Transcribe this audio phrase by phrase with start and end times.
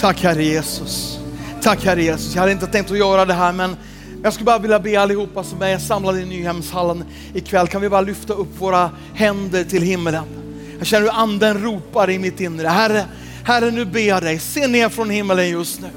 [0.00, 1.18] Tack Herre Jesus.
[1.62, 2.34] Tack Herre Jesus.
[2.34, 3.76] Jag hade inte tänkt att göra det här men
[4.22, 8.00] jag skulle bara vilja be allihopa som är samlade i Nyhemshallen ikväll, kan vi bara
[8.00, 10.24] lyfta upp våra händer till himlen?
[10.78, 12.68] Jag känner hur anden ropar i mitt inre.
[12.68, 13.04] Herre,
[13.44, 15.88] Herre nu ber jag dig, se ner från himlen just nu.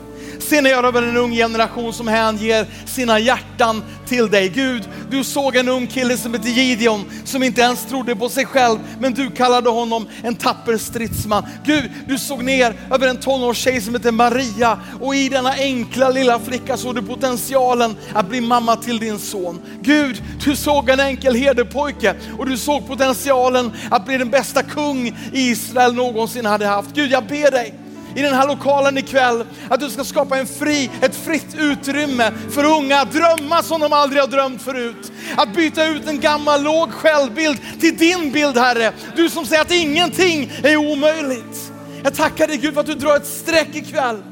[0.44, 4.50] Se ner över en ung generation som hänger sina hjärtan till dig.
[4.50, 8.46] Gud, du såg en ung kille som hette Gideon som inte ens trodde på sig
[8.46, 11.46] själv, men du kallade honom en tapper stridsman.
[11.66, 16.40] Gud, du såg ner över en tonårstjej som hette Maria och i denna enkla lilla
[16.40, 19.62] flicka såg du potentialen att bli mamma till din son.
[19.82, 25.18] Gud, du såg en enkel herdepojke och du såg potentialen att bli den bästa kung
[25.34, 26.96] Israel någonsin hade haft.
[26.96, 27.83] Gud, jag ber dig
[28.16, 32.64] i den här lokalen ikväll, att du ska skapa en fri, ett fritt utrymme för
[32.64, 35.12] unga att drömma som de aldrig har drömt förut.
[35.36, 38.92] Att byta ut en gammal låg självbild till din bild Herre.
[39.16, 41.72] Du som säger att ingenting är omöjligt.
[42.04, 44.24] Jag tackar dig Gud för att du drar ett streck ikväll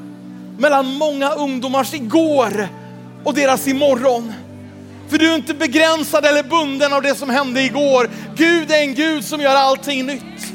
[0.58, 2.68] mellan många ungdomars igår
[3.24, 4.32] och deras imorgon.
[5.08, 8.10] För du är inte begränsad eller bunden av det som hände igår.
[8.36, 10.52] Gud är en Gud som gör allting nytt.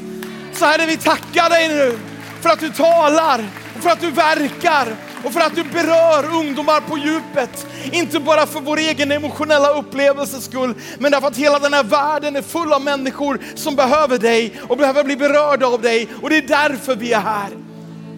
[0.52, 1.98] Så Herre, vi tackar dig nu
[2.40, 3.44] för att du talar,
[3.76, 7.66] och för att du verkar och för att du berör ungdomar på djupet.
[7.92, 12.36] Inte bara för vår egen emotionella upplevelses skull, men därför att hela den här världen
[12.36, 16.08] är full av människor som behöver dig och behöver bli berörda av dig.
[16.22, 17.48] Och det är därför vi är här.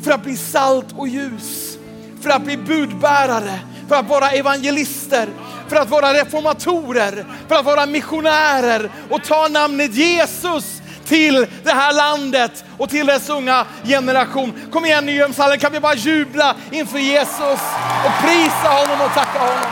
[0.05, 1.79] För att bli salt och ljus,
[2.23, 5.29] för att bli budbärare, för att vara evangelister,
[5.69, 10.80] för att vara reformatorer, för att vara missionärer och ta namnet Jesus
[11.11, 14.53] till det här landet och till dess unga generation.
[14.73, 17.61] Kom igen Nyhemshallen, kan vi bara jubla inför Jesus
[18.05, 19.65] och prisa honom och tacka honom.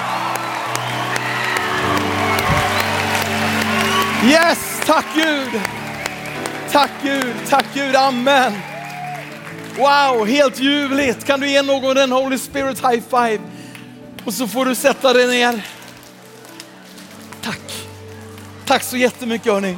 [4.24, 5.60] Yes, tack Gud.
[6.72, 8.52] Tack Gud, tack Gud, amen.
[9.76, 11.24] Wow, helt ljuvligt.
[11.24, 13.38] Kan du ge någon en Holy Spirit high five?
[14.24, 15.66] Och så får du sätta dig ner.
[17.42, 17.60] Tack.
[18.66, 19.76] Tack så jättemycket hörni.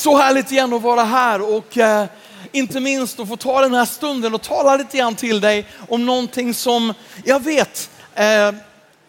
[0.00, 2.06] Så härligt igen att vara här och eh,
[2.52, 6.06] inte minst att få ta den här stunden och tala lite grann till dig om
[6.06, 6.94] någonting som
[7.24, 8.52] jag vet eh,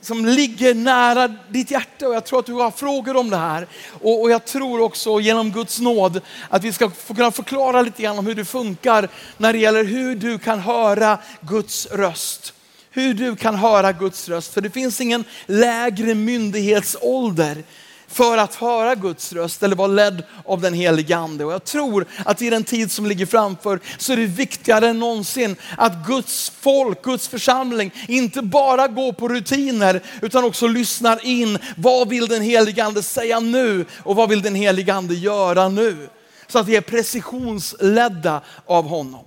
[0.01, 3.67] som ligger nära ditt hjärta och jag tror att du har frågor om det här.
[4.01, 8.01] Och, och jag tror också genom Guds nåd att vi ska få kunna förklara lite
[8.01, 12.53] grann om hur det funkar när det gäller hur du kan höra Guds röst
[12.93, 14.53] hur du kan höra Guds röst.
[14.53, 17.63] För det finns ingen lägre myndighetsålder
[18.11, 21.45] för att höra Guds röst eller vara ledd av den helige ande.
[21.45, 24.99] Och jag tror att i den tid som ligger framför så är det viktigare än
[24.99, 31.57] någonsin att Guds folk, Guds församling inte bara går på rutiner utan också lyssnar in.
[31.77, 36.09] Vad vill den helige ande säga nu och vad vill den helige ande göra nu?
[36.47, 39.25] Så att vi är precisionsledda av honom.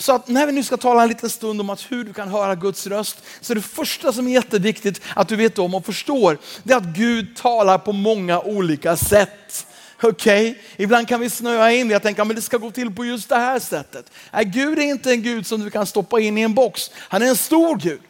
[0.00, 2.28] Så att när vi nu ska tala en liten stund om att hur du kan
[2.28, 5.86] höra Guds röst, så är det första som är jätteviktigt att du vet om och
[5.86, 9.66] förstår, det är att Gud talar på många olika sätt.
[10.02, 10.62] Okej, okay?
[10.76, 13.28] ibland kan vi snöa in i att tänka att det ska gå till på just
[13.28, 14.12] det här sättet.
[14.32, 16.90] Nej, Gud är inte en Gud som du kan stoppa in i en box.
[16.96, 18.00] Han är en stor Gud.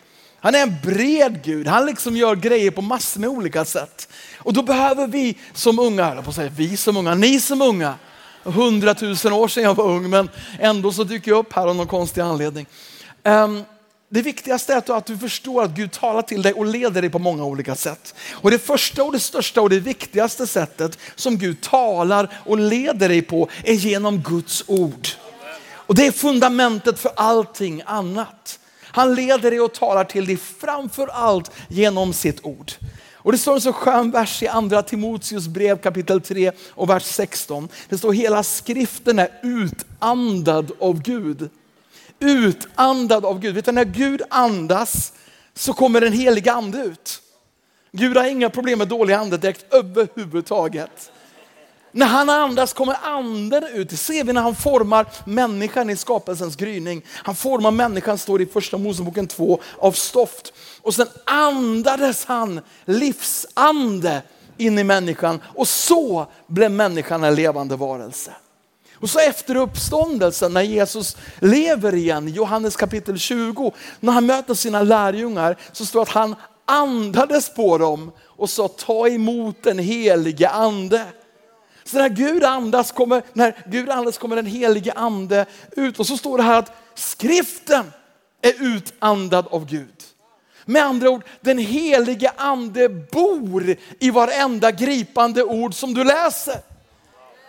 [0.41, 1.67] Han är en bred Gud.
[1.67, 4.09] Han liksom gör grejer på massor med olika sätt.
[4.39, 7.95] Och då behöver vi som unga, på att säga vi som unga, ni som unga,
[8.43, 10.29] hundratusen år sedan jag var ung, men
[10.59, 12.67] ändå så dyker jag upp här av någon konstig anledning.
[13.25, 13.63] Ehm,
[14.13, 17.19] det viktigaste är att du förstår att Gud talar till dig och leder dig på
[17.19, 18.15] många olika sätt.
[18.33, 23.09] Och det första och det största och det viktigaste sättet som Gud talar och leder
[23.09, 25.09] dig på är genom Guds ord.
[25.73, 28.59] Och det är fundamentet för allting annat.
[28.83, 32.73] Han leder dig och talar till dig framför allt genom sitt ord.
[33.23, 37.03] Och det står en så skön vers i andra Timoteus brev kapitel 3 och vers
[37.03, 37.69] 16.
[37.89, 41.51] Det står hela skriften är utandad av Gud.
[42.19, 43.55] Utandad av Gud.
[43.55, 45.13] Vet du, när Gud andas
[45.55, 47.23] så kommer den heliga ande ut.
[47.93, 51.13] Gud har inga problem med dålig andedräkt överhuvudtaget.
[51.93, 53.91] När han andas kommer anden ut.
[53.91, 57.03] Det ser vi när han formar människan i skapelsens gryning.
[57.09, 60.53] Han formar människan, står det i första Moseboken 2, av stoft.
[60.83, 64.23] Och sen andades han livsande
[64.57, 68.33] in i människan och så blev människan en levande varelse.
[68.95, 74.83] Och så efter uppståndelsen när Jesus lever igen, Johannes kapitel 20, när han möter sina
[74.83, 76.35] lärjungar så står det att han
[76.65, 81.07] andades på dem och sa ta emot den helige ande.
[81.91, 85.47] Så när Gud andas kommer, när Gud andas kommer den helige ande
[85.77, 87.93] ut och så står det här att skriften
[88.43, 90.05] är utandad av Gud.
[90.65, 96.61] Med andra ord, den helige ande bor i varenda gripande ord som du läser.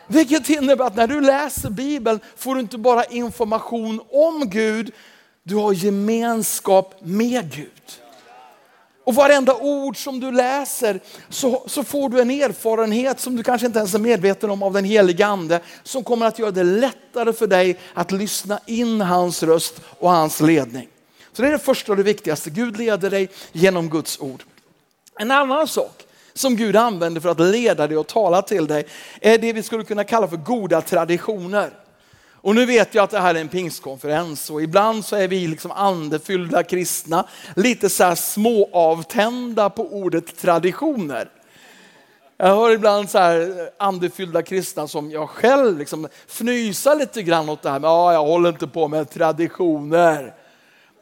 [0.07, 4.91] Vilket innebär att när du läser Bibeln får du inte bara information om Gud,
[5.43, 8.00] du har gemenskap med Gud.
[9.03, 10.99] Och varenda ord som du läser
[11.29, 14.73] så, så får du en erfarenhet som du kanske inte ens är medveten om av
[14.73, 15.59] den heliga ande.
[15.83, 20.41] Som kommer att göra det lättare för dig att lyssna in hans röst och hans
[20.41, 20.87] ledning.
[21.33, 22.49] Så det är det första och det viktigaste.
[22.49, 24.43] Gud leder dig genom Guds ord.
[25.19, 28.85] En annan sak som Gud använder för att leda dig och tala till dig
[29.21, 31.71] är det vi skulle kunna kalla för goda traditioner.
[32.43, 35.47] Och nu vet jag att det här är en pingstkonferens och ibland så är vi
[35.47, 41.29] liksom andefyllda kristna lite så här småavtända på ordet traditioner.
[42.37, 47.61] Jag hör ibland så här andefyllda kristna som jag själv liksom fnysar lite grann åt
[47.61, 50.33] det här med, ja, jag håller inte på med traditioner.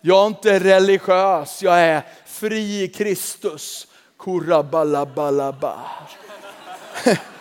[0.01, 3.87] Jag är inte religiös, jag är fri i Kristus.
[4.19, 5.79] Kurabalabalaba.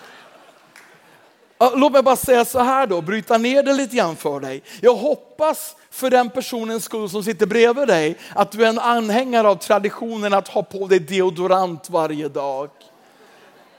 [1.58, 4.62] Låt mig bara säga så här då, bryta ner det lite grann för dig.
[4.80, 9.48] Jag hoppas för den personens skull som sitter bredvid dig att du är en anhängare
[9.48, 12.70] av traditionen att ha på dig deodorant varje dag.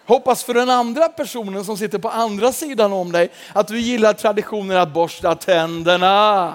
[0.06, 4.14] Hoppas för den andra personen som sitter på andra sidan om dig att du gillar
[4.14, 6.54] traditionen att borsta tänderna,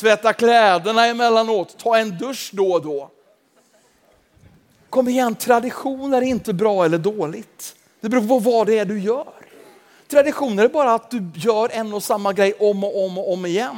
[0.00, 3.10] tvätta kläderna emellanåt, ta en dusch då och då.
[4.90, 7.76] Kom igen, traditioner är inte bra eller dåligt.
[8.00, 9.39] Det beror på vad det är du gör.
[10.10, 13.46] Traditioner är bara att du gör en och samma grej om och om och om
[13.46, 13.76] igen.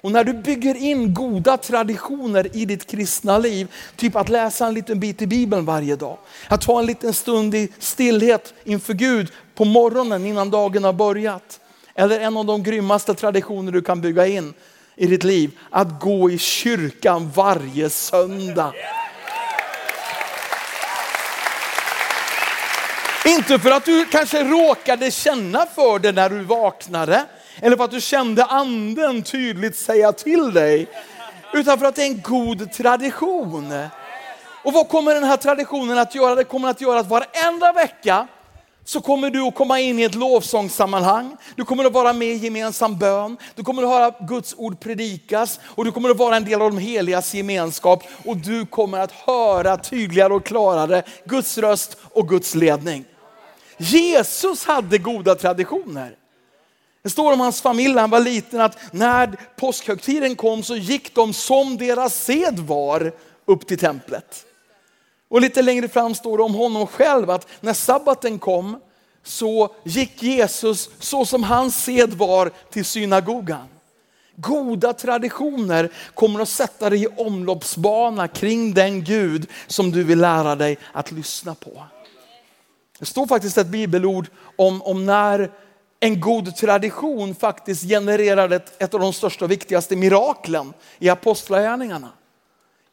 [0.00, 4.74] Och när du bygger in goda traditioner i ditt kristna liv, typ att läsa en
[4.74, 6.18] liten bit i Bibeln varje dag,
[6.48, 11.60] att ta en liten stund i stillhet inför Gud på morgonen innan dagen har börjat.
[11.94, 14.54] Eller en av de grymmaste traditioner du kan bygga in
[14.96, 18.72] i ditt liv, att gå i kyrkan varje söndag.
[23.28, 27.24] Inte för att du kanske råkade känna för det när du vaknade,
[27.60, 30.88] eller för att du kände anden tydligt säga till dig,
[31.54, 33.88] utan för att det är en god tradition.
[34.64, 36.34] Och vad kommer den här traditionen att göra?
[36.34, 38.26] Det kommer att göra att varenda vecka
[38.84, 41.36] så kommer du att komma in i ett lovsångssammanhang.
[41.56, 43.36] Du kommer att vara med i gemensam bön.
[43.54, 46.70] Du kommer att höra Guds ord predikas och du kommer att vara en del av
[46.70, 52.54] de heligas gemenskap och du kommer att höra tydligare och klarare Guds röst och Guds
[52.54, 53.04] ledning.
[53.78, 56.16] Jesus hade goda traditioner.
[57.02, 61.14] Det står om hans familj när han var liten att när påskhögtiden kom så gick
[61.14, 63.12] de som deras sed var
[63.44, 64.46] upp till templet.
[65.28, 68.80] Och lite längre fram står det om honom själv att när sabbaten kom
[69.24, 73.68] så gick Jesus så som hans sed var till synagogan.
[74.36, 80.56] Goda traditioner kommer att sätta dig i omloppsbana kring den Gud som du vill lära
[80.56, 81.82] dig att lyssna på.
[82.98, 85.50] Det står faktiskt ett bibelord om, om när
[86.00, 92.08] en god tradition faktiskt genererade ett, ett av de största och viktigaste miraklen i apostlagärningarna.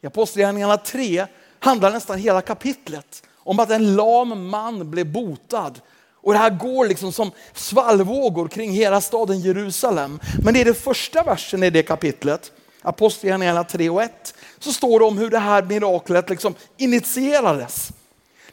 [0.01, 1.25] I apostlagärningarna 3
[1.59, 5.79] handlar nästan hela kapitlet om att en lam man blev botad.
[6.13, 10.19] Och det här går liksom som svallvågor kring hela staden Jerusalem.
[10.43, 14.99] Men det är den första versen i det kapitlet, Apostlagärningarna 3 och 1, så står
[14.99, 17.91] det om hur det här miraklet liksom initierades.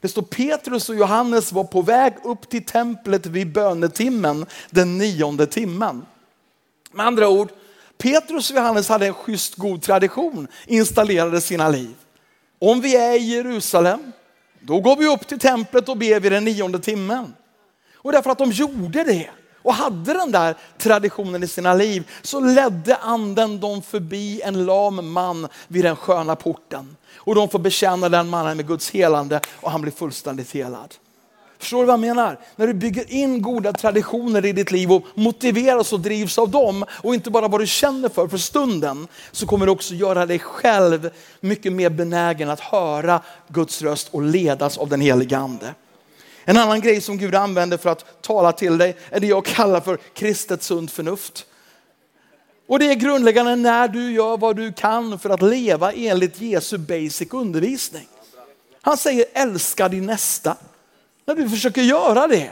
[0.03, 5.47] Det står Petrus och Johannes var på väg upp till templet vid bönetimmen den nionde
[5.47, 6.07] timmen.
[6.93, 7.49] Med andra ord,
[7.99, 11.94] Petrus och Johannes hade en schysst god tradition installerade sina liv.
[12.59, 14.13] Om vi är i Jerusalem,
[14.61, 17.35] då går vi upp till templet och ber vid den nionde timmen.
[17.94, 19.31] Och därför att de gjorde det
[19.63, 25.13] och hade den där traditionen i sina liv så ledde anden dem förbi en lam
[25.13, 26.97] man vid den sköna porten.
[27.17, 30.95] Och de får betjäna den mannen med Guds helande och han blir fullständigt helad.
[31.63, 32.39] Förstår du vad jag menar?
[32.57, 36.85] När du bygger in goda traditioner i ditt liv och motiveras och drivs av dem
[36.91, 40.39] och inte bara vad du känner för för stunden så kommer du också göra dig
[40.39, 45.75] själv mycket mer benägen att höra Guds röst och ledas av den heliga ande.
[46.44, 49.81] En annan grej som Gud använder för att tala till dig är det jag kallar
[49.81, 51.46] för kristet sunt förnuft.
[52.67, 56.79] Och det är grundläggande när du gör vad du kan för att leva enligt Jesu
[56.79, 58.08] basic undervisning.
[58.82, 60.56] Han säger älska din nästa.
[61.25, 62.51] När du försöker göra det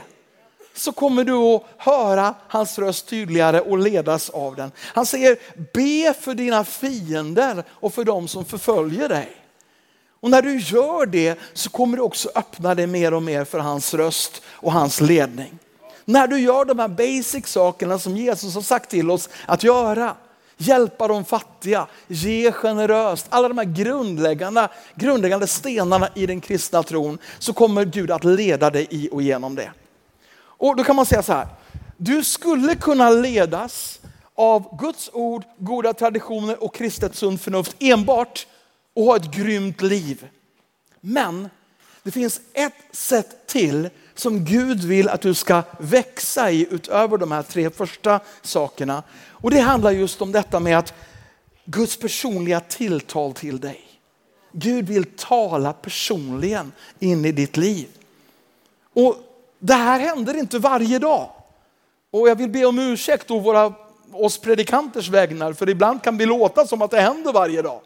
[0.73, 4.71] så kommer du att höra hans röst tydligare och ledas av den.
[4.77, 5.37] Han säger
[5.73, 9.40] be för dina fiender och för dem som förföljer dig.
[10.21, 13.59] Och när du gör det så kommer du också öppna dig mer och mer för
[13.59, 15.59] hans röst och hans ledning.
[16.05, 20.15] När du gör de här basic sakerna som Jesus har sagt till oss att göra,
[20.57, 27.17] hjälpa de fattiga, ge generöst, alla de här grundläggande, grundläggande stenarna i den kristna tron,
[27.39, 29.71] så kommer Gud att leda dig i och genom det.
[30.41, 31.47] Och då kan man säga så här,
[31.97, 33.99] du skulle kunna ledas
[34.35, 38.47] av Guds ord, goda traditioner och kristet sunt förnuft enbart
[38.93, 40.27] och ha ett grymt liv.
[41.01, 41.49] Men
[42.03, 47.31] det finns ett sätt till som Gud vill att du ska växa i utöver de
[47.31, 49.03] här tre första sakerna.
[49.29, 50.93] Och det handlar just om detta med att
[51.65, 53.81] Guds personliga tilltal till dig.
[54.51, 57.87] Gud vill tala personligen in i ditt liv.
[58.93, 59.15] Och
[59.59, 61.29] det här händer inte varje dag.
[62.11, 63.73] Och jag vill be om ursäkt å våra,
[64.11, 67.81] oss predikanters vägnar, för ibland kan vi låta som att det händer varje dag.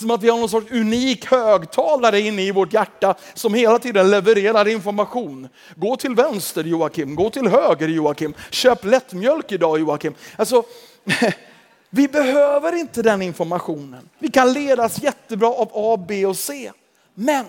[0.00, 4.10] Som att vi har någon sorts unik högtalare inne i vårt hjärta som hela tiden
[4.10, 5.48] levererar information.
[5.76, 10.14] Gå till vänster Joakim, gå till höger Joakim, köp lättmjölk idag Joakim.
[10.36, 10.62] Alltså,
[11.90, 14.08] vi behöver inte den informationen.
[14.18, 16.72] Vi kan ledas jättebra av A, B och C.
[17.14, 17.46] Men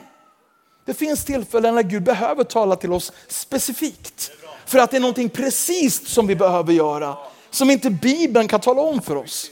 [0.85, 4.31] det finns tillfällen när Gud behöver tala till oss specifikt.
[4.65, 7.17] För att det är någonting precis som vi behöver göra.
[7.49, 9.51] Som inte Bibeln kan tala om för oss.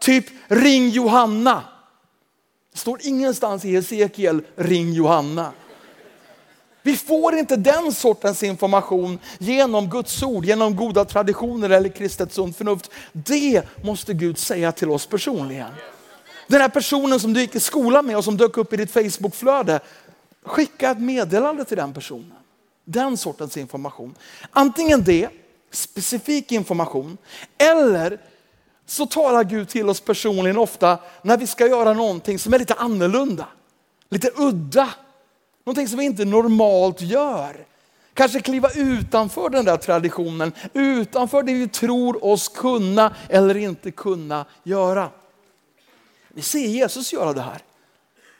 [0.00, 1.62] Typ ring Johanna.
[2.72, 5.52] Det står ingenstans i Hesekiel ring Johanna.
[6.82, 12.56] Vi får inte den sortens information genom Guds ord, genom goda traditioner eller kristet sunt
[12.56, 12.90] förnuft.
[13.12, 15.70] Det måste Gud säga till oss personligen.
[16.46, 18.90] Den här personen som du gick i skolan med och som dök upp i ditt
[18.90, 19.80] Facebookflöde,
[20.42, 22.32] skicka ett meddelande till den personen.
[22.84, 24.14] Den sortens information.
[24.50, 25.28] Antingen det,
[25.70, 27.18] specifik information,
[27.58, 28.18] eller
[28.92, 32.74] så talar Gud till oss personligen ofta när vi ska göra någonting som är lite
[32.74, 33.46] annorlunda,
[34.08, 34.88] lite udda.
[35.64, 37.66] Någonting som vi inte normalt gör.
[38.14, 44.44] Kanske kliva utanför den där traditionen, utanför det vi tror oss kunna eller inte kunna
[44.62, 45.08] göra.
[46.28, 47.62] Vi ser Jesus göra det här.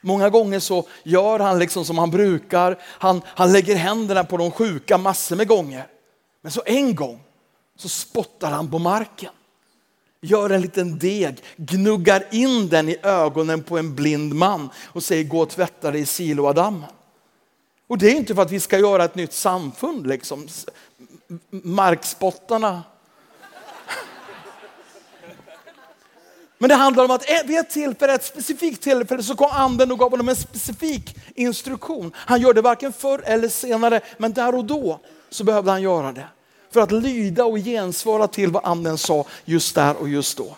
[0.01, 2.79] Många gånger så gör han liksom som han brukar.
[2.83, 5.87] Han, han lägger händerna på de sjuka massor med gånger.
[6.41, 7.21] Men så en gång
[7.77, 9.33] så spottar han på marken.
[10.25, 15.25] Gör en liten deg, gnuggar in den i ögonen på en blind man och säger
[15.25, 16.91] gå och tvätta dig i Siloadammen.
[17.87, 20.49] Och det är inte för att vi ska göra ett nytt samfund, liksom.
[21.51, 22.83] markspottarna.
[26.59, 29.99] Men det handlar om att vid ett tillfälle, ett specifikt tillfälle så kom anden och
[29.99, 32.13] gav honom en specifik instruktion.
[32.15, 35.01] Han gör det varken förr eller senare, men där och då
[35.31, 36.27] så behövde han göra det.
[36.73, 40.57] För att lyda och gensvara till vad anden sa just där och just då.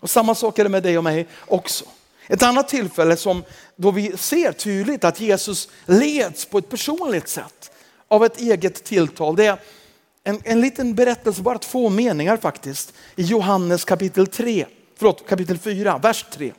[0.00, 1.84] Och samma sak är det med dig och mig också.
[2.26, 3.44] Ett annat tillfälle som
[3.76, 7.70] då vi ser tydligt att Jesus leds på ett personligt sätt
[8.08, 9.36] av ett eget tilltal.
[9.36, 9.58] Det är
[10.24, 14.66] en, en liten berättelse, bara två meningar faktiskt, i Johannes kapitel 3,
[14.96, 16.52] förlåt kapitel 4, vers 3.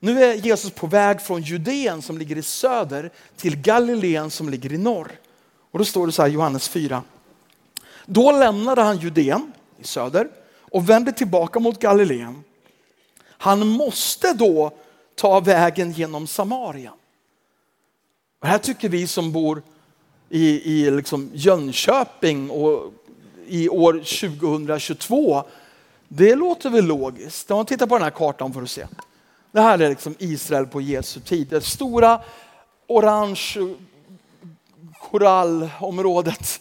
[0.00, 4.72] Nu är Jesus på väg från Judeen som ligger i söder till Galileen som ligger
[4.72, 5.12] i norr.
[5.70, 7.02] Och då står det så här Johannes 4.
[8.06, 10.28] Då lämnade han Judeen i söder
[10.60, 12.44] och vände tillbaka mot Galileen.
[13.28, 14.72] Han måste då
[15.14, 16.92] ta vägen genom Samarien.
[18.40, 19.62] Och här tycker vi som bor
[20.28, 22.92] i, i liksom Jönköping och
[23.46, 25.42] i år 2022,
[26.08, 27.50] det låter väl logiskt.
[27.50, 28.86] Om man tittar på den här kartan får du se.
[29.52, 31.48] Det här är liksom Israel på Jesu tid.
[31.48, 32.20] Det stora
[32.86, 33.74] orange
[35.10, 36.60] korallområdet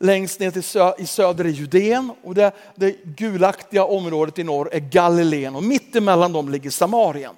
[0.00, 4.68] längst ner till sö i söder är Judeen och det, det gulaktiga området i norr
[4.72, 7.34] är Galileen och mittemellan dem ligger Samarien.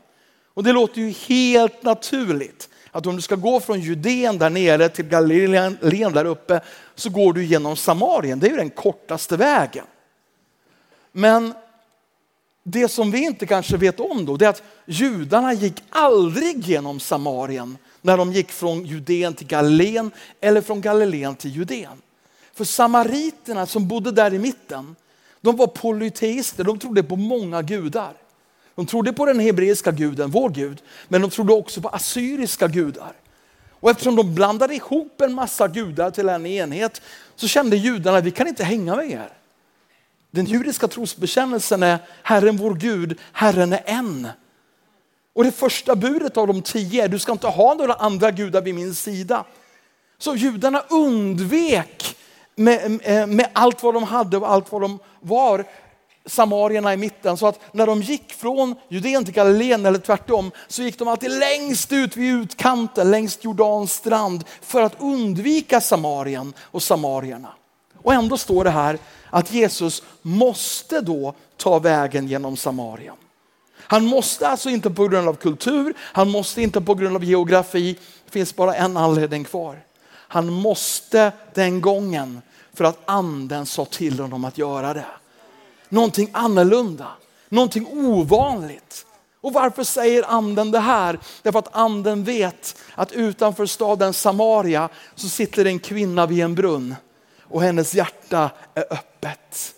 [0.55, 4.89] Och det låter ju helt naturligt att om du ska gå från Judeen där nere
[4.89, 5.79] till Galileen
[6.13, 6.61] där uppe
[6.95, 8.39] så går du genom Samarien.
[8.39, 9.85] Det är ju den kortaste vägen.
[11.13, 11.55] Men
[12.63, 17.01] det som vi inte kanske vet om då, det är att judarna gick aldrig genom
[17.01, 22.03] Samarien när de gick från Judeen till Galileen eller från Galileen till Judeen.
[22.63, 24.97] För samariterna som bodde där i mitten,
[25.41, 28.13] de var polyteister, de trodde på många gudar.
[28.75, 33.13] De trodde på den hebreiska guden, vår Gud, men de trodde också på assyriska gudar.
[33.71, 37.03] Och eftersom de blandade ihop en massa gudar till en enhet
[37.37, 39.33] så kände judarna att vi kan inte hänga med er.
[40.31, 44.29] Den judiska trosbekännelsen är Herren vår Gud, Herren är en.
[45.33, 48.63] Och det första budet av de tio är du ska inte ha några andra gudar
[48.63, 49.45] vid min sida.
[50.19, 52.12] Så judarna undvek
[52.57, 55.65] med, eh, med allt vad de hade och allt vad de var
[56.27, 57.37] samarierna i mitten.
[57.37, 61.31] Så att när de gick från Judeen till Galileen eller tvärtom så gick de alltid
[61.31, 67.49] längst ut vid utkanten, längs Jordans strand för att undvika Samarien och samarierna.
[68.03, 68.99] Och ändå står det här
[69.31, 73.15] att Jesus måste då ta vägen genom Samarien.
[73.77, 77.99] Han måste alltså inte på grund av kultur, han måste inte på grund av geografi.
[78.25, 79.79] Det finns bara en anledning kvar.
[80.33, 82.43] Han måste den gången
[82.75, 85.07] För att anden sa till honom att göra det.
[85.89, 87.07] Någonting annorlunda,
[87.49, 89.07] någonting ovanligt.
[89.41, 91.19] Och varför säger anden det här?
[91.43, 96.95] Därför att anden vet att utanför staden Samaria så sitter en kvinna vid en brunn
[97.43, 99.75] och hennes hjärta är öppet.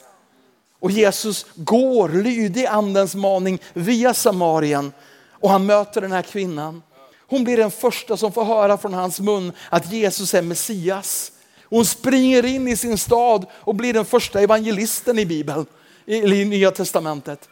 [0.81, 4.93] Och Jesus går lydig andens maning via Samarien
[5.31, 6.83] och han möter den här kvinnan.
[7.27, 11.33] Hon blir den första som får höra från hans mun att Jesus är Messias.
[11.63, 15.67] Hon springer in i sin stad och blir den första evangelisten i Bibeln,
[16.07, 17.49] i Nya Testamentet.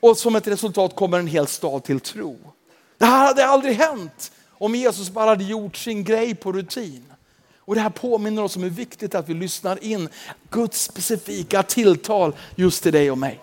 [0.00, 2.38] Och som ett resultat kommer en hel stad till tro.
[2.98, 7.04] Det här hade aldrig hänt om Jesus bara hade gjort sin grej på rutin.
[7.58, 10.08] Och det här påminner oss om hur viktigt det är att vi lyssnar in
[10.50, 13.40] Guds specifika tilltal just till dig och mig.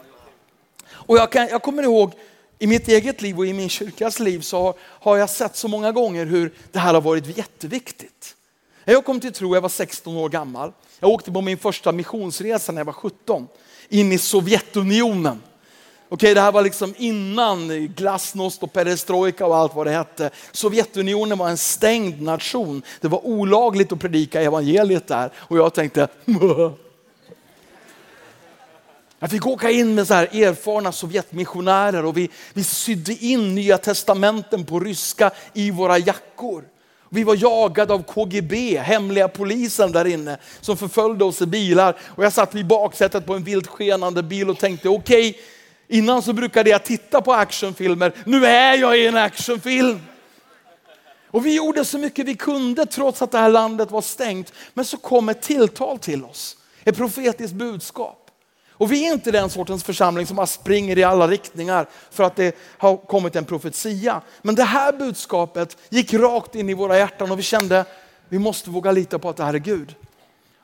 [0.90, 2.14] Och jag, kan, jag kommer ihåg
[2.60, 5.92] i mitt eget liv och i min kyrkas liv så har, jag sett så många
[5.92, 8.36] gånger hur det här har varit jätteviktigt.
[8.86, 10.72] När Jag kom till tro, jag var 16 år gammal.
[11.00, 13.48] Jag åkte på min första missionsresa när jag var 17
[13.90, 15.42] in i Sovjetunionen.
[16.10, 20.30] Okej, det här var liksom innan glasnost och perestrojka och allt vad det hette.
[20.52, 22.82] Sovjetunionen var en stängd nation.
[23.02, 26.08] Det var olagligt att predika evangeliet där och jag tänkte
[29.20, 33.78] jag fick åka in med så här erfarna Sovjetmissionärer och vi, vi sydde in nya
[33.78, 36.64] testamenten på ryska i våra jackor.
[37.10, 41.98] Vi var jagade av KGB, hemliga polisen där inne, som förföljde oss i bilar.
[42.02, 45.42] Och jag satt vid baksätet på en vilt skenande bil och tänkte, okej, okay,
[45.88, 50.00] innan så brukade jag titta på actionfilmer, nu är jag i en actionfilm.
[51.32, 54.54] Och vi gjorde så mycket vi kunde trots att det här landet var stängt.
[54.74, 58.27] Men så kom ett tilltal till oss, ett profetiskt budskap.
[58.80, 62.36] Och vi är inte den sortens församling som bara springer i alla riktningar för att
[62.36, 64.22] det har kommit en profetia.
[64.42, 67.86] Men det här budskapet gick rakt in i våra hjärtan och vi kände
[68.30, 69.96] vi måste våga lita på att det här är Gud.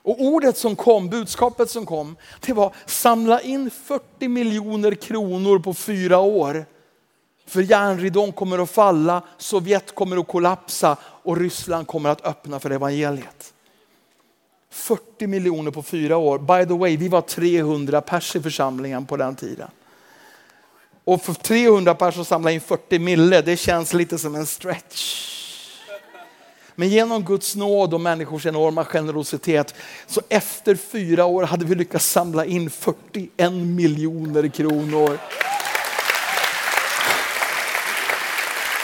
[0.02, 5.74] Och ordet som kom, budskapet som kom, det var samla in 40 miljoner kronor på
[5.74, 6.66] fyra år.
[7.46, 12.70] För järnridån kommer att falla, Sovjet kommer att kollapsa och Ryssland kommer att öppna för
[12.70, 13.53] evangeliet.
[14.74, 16.38] 40 miljoner på fyra år.
[16.38, 19.68] By the way, vi var 300 pers i församlingen på den tiden.
[21.04, 25.30] Och för 300 pers att samla in 40 mille, det känns lite som en stretch.
[26.74, 29.74] Men genom Guds nåd och människors enorma generositet
[30.06, 35.18] så efter fyra år hade vi lyckats samla in 41 miljoner kronor.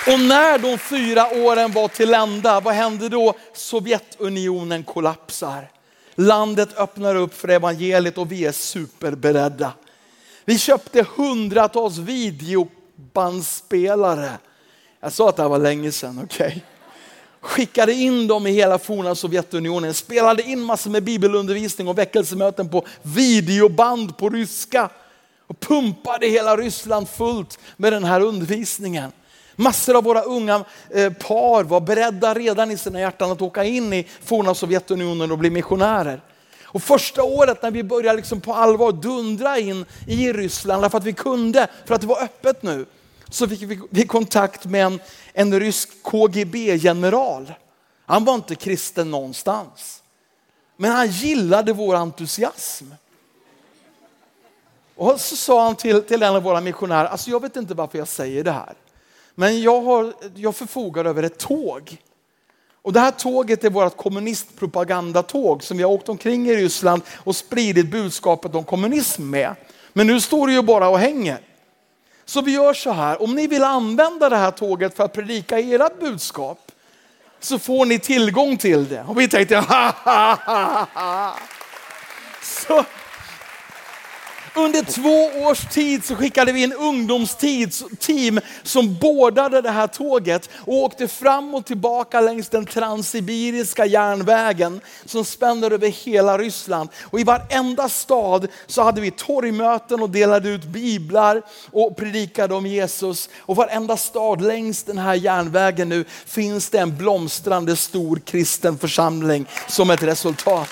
[0.06, 3.34] Och när de fyra åren var till ända, vad hände då?
[3.54, 5.79] Sovjetunionen kollapsar.
[6.20, 9.72] Landet öppnar upp för evangeliet och vi är superberedda.
[10.44, 14.30] Vi köpte hundratals videobandspelare.
[15.00, 16.46] Jag sa att det här var länge sedan, okej?
[16.46, 16.60] Okay?
[17.40, 22.86] Skickade in dem i hela forna Sovjetunionen, spelade in massor med bibelundervisning och väckelsemöten på
[23.02, 24.88] videoband på ryska.
[25.46, 29.12] Och pumpade hela Ryssland fullt med den här undervisningen.
[29.60, 33.92] Massor av våra unga eh, par var beredda redan i sina hjärtan att åka in
[33.92, 36.20] i forna Sovjetunionen och bli missionärer.
[36.64, 41.04] Och första året när vi började liksom på allvar dundra in i Ryssland, därför att
[41.04, 42.86] vi kunde, för att det var öppet nu,
[43.28, 45.00] så fick vi kontakt med en,
[45.32, 47.52] en rysk KGB-general.
[48.06, 50.02] Han var inte kristen någonstans.
[50.76, 52.86] Men han gillade vår entusiasm.
[54.96, 57.98] Och så sa han till, till en av våra missionärer, alltså jag vet inte varför
[57.98, 58.74] jag säger det här.
[59.40, 61.96] Men jag, har, jag förfogar över ett tåg.
[62.82, 67.36] Och det här tåget är vårt kommunistpropagandatåg som vi har åkt omkring i Ryssland och
[67.36, 69.54] spridit budskapet om kommunism med.
[69.92, 71.40] Men nu står det ju bara och hänger.
[72.24, 75.58] Så vi gör så här, om ni vill använda det här tåget för att predika
[75.58, 76.72] ert budskap
[77.40, 79.04] så får ni tillgång till det.
[79.08, 81.36] Och vi tänkte, ha ha ha ha.
[82.42, 82.84] Så,
[84.54, 90.74] under två års tid så skickade vi en ungdomsteam som bådade det här tåget och
[90.74, 96.88] åkte fram och tillbaka längs den transsibiriska järnvägen som spänner över hela Ryssland.
[97.02, 102.66] Och i varenda stad så hade vi torgmöten och delade ut biblar och predikade om
[102.66, 103.28] Jesus.
[103.38, 109.46] Och varenda stad längs den här järnvägen nu finns det en blomstrande stor kristen församling
[109.68, 110.70] som ett resultat.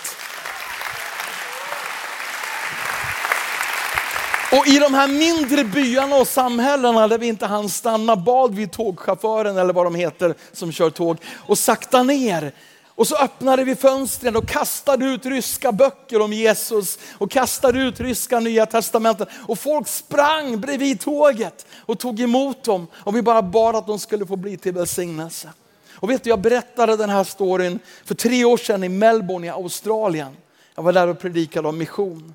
[4.52, 8.66] Och i de här mindre byarna och samhällena där vi inte hann stanna bad vi
[8.68, 12.52] tågchauffören eller vad de heter som kör tåg och sakta ner.
[12.86, 18.00] Och så öppnade vi fönstren och kastade ut ryska böcker om Jesus och kastade ut
[18.00, 19.26] ryska nya testamenten.
[19.46, 23.98] Och folk sprang bredvid tåget och tog emot dem och vi bara bad att de
[23.98, 25.52] skulle få bli till välsignelse.
[25.94, 29.50] Och vet du, jag berättade den här storyn för tre år sedan i Melbourne i
[29.50, 30.36] Australien.
[30.74, 32.34] Jag var där och predikade om mission.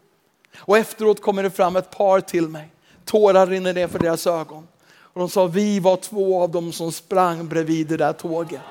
[0.57, 2.69] Och efteråt kommer det fram ett par till mig.
[3.05, 4.67] Tårar rinner ner för deras ögon.
[5.13, 8.61] Och de sa, vi var två av dem som sprang bredvid det där tåget.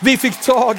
[0.00, 0.78] Vi fick tag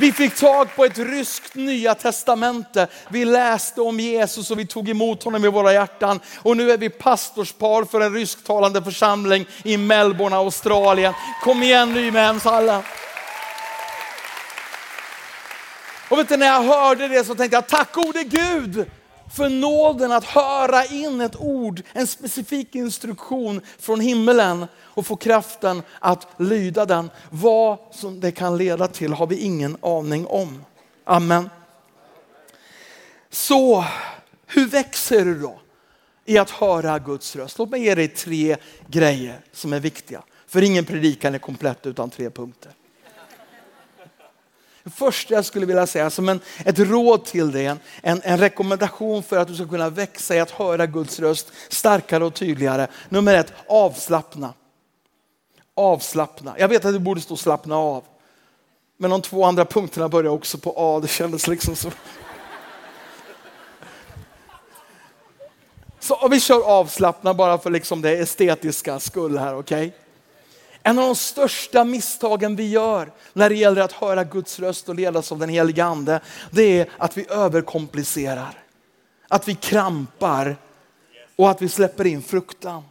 [0.00, 2.86] Vi fick tag på ett ryskt nya testamente.
[3.08, 6.20] Vi läste om Jesus och vi tog emot honom i våra hjärtan.
[6.42, 11.14] Och nu är vi pastorspar för en rysktalande församling i Melbourne, Australien.
[11.44, 12.82] Kom igen Nymens alla.
[16.10, 18.86] Och vet du, när jag hörde det så tänkte jag, tack gode Gud
[19.34, 25.82] för nåden att höra in ett ord, en specifik instruktion från himmelen och få kraften
[25.98, 27.10] att lyda den.
[27.30, 30.64] Vad som det kan leda till har vi ingen aning om.
[31.04, 31.50] Amen.
[33.30, 33.84] Så
[34.46, 35.60] hur växer du då
[36.24, 37.58] i att höra Guds röst?
[37.58, 40.22] Låt mig ge dig tre grejer som är viktiga.
[40.46, 42.72] För ingen predikan är komplett utan tre punkter.
[44.88, 49.22] Det första jag skulle vilja säga som en, ett råd till dig, en, en rekommendation
[49.22, 52.86] för att du ska kunna växa i att höra Guds röst starkare och tydligare.
[53.08, 54.54] Nummer ett, avslappna.
[55.74, 56.54] Avslappna.
[56.58, 58.04] Jag vet att det borde stå slappna av.
[58.96, 61.00] Men de två andra punkterna börjar också på A.
[61.00, 61.90] Det kändes liksom så.
[66.00, 69.86] Så vi kör avslappna bara för liksom det estetiska skull här, okej?
[69.86, 70.07] Okay?
[70.88, 74.94] En av de största misstagen vi gör när det gäller att höra Guds röst och
[74.94, 76.20] ledas av den helige ande,
[76.50, 78.62] det är att vi överkomplicerar.
[79.28, 80.56] Att vi krampar
[81.36, 82.82] och att vi släpper in fruktan.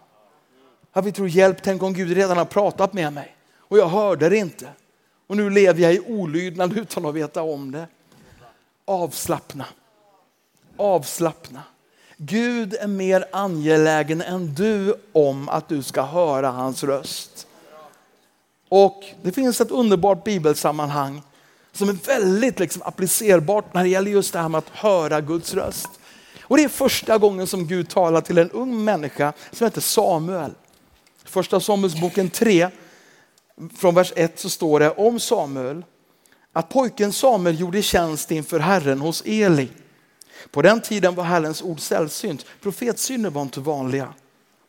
[0.94, 4.30] Att vi tror hjälp, tänk om Gud redan har pratat med mig och jag hörde
[4.30, 4.70] det inte.
[5.28, 7.88] Och nu lever jag i olydnad utan att veta om det.
[8.86, 9.66] Avslappna.
[10.78, 11.64] Avslappna.
[12.18, 17.48] Gud är mer angelägen än du om att du ska höra hans röst.
[18.70, 21.22] Och det finns ett underbart bibelsammanhang
[21.72, 25.54] som är väldigt liksom applicerbart när det gäller just det här med att höra Guds
[25.54, 25.90] röst.
[26.42, 30.52] Och det är första gången som Gud talar till en ung människa som heter Samuel.
[31.24, 32.70] Första Samuelsboken 3,
[33.78, 35.84] från vers 1 så står det om Samuel
[36.54, 39.70] att pojken Samuel gjorde tjänst inför Herren hos Eli.
[40.52, 42.46] På den tiden var Herrens ord sällsynt.
[42.62, 44.14] Profetsyner var inte vanliga.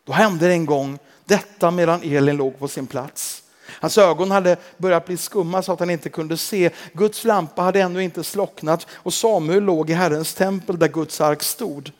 [0.04, 3.37] Då hände det en gång detta medan Elin låg på sin plats.
[3.80, 6.70] Hans ögon hade börjat bli skumma så att han inte kunde se.
[6.92, 11.42] Guds lampa hade ännu inte slocknat och Samuel låg i Herrens tempel där Guds ark
[11.42, 11.92] stod.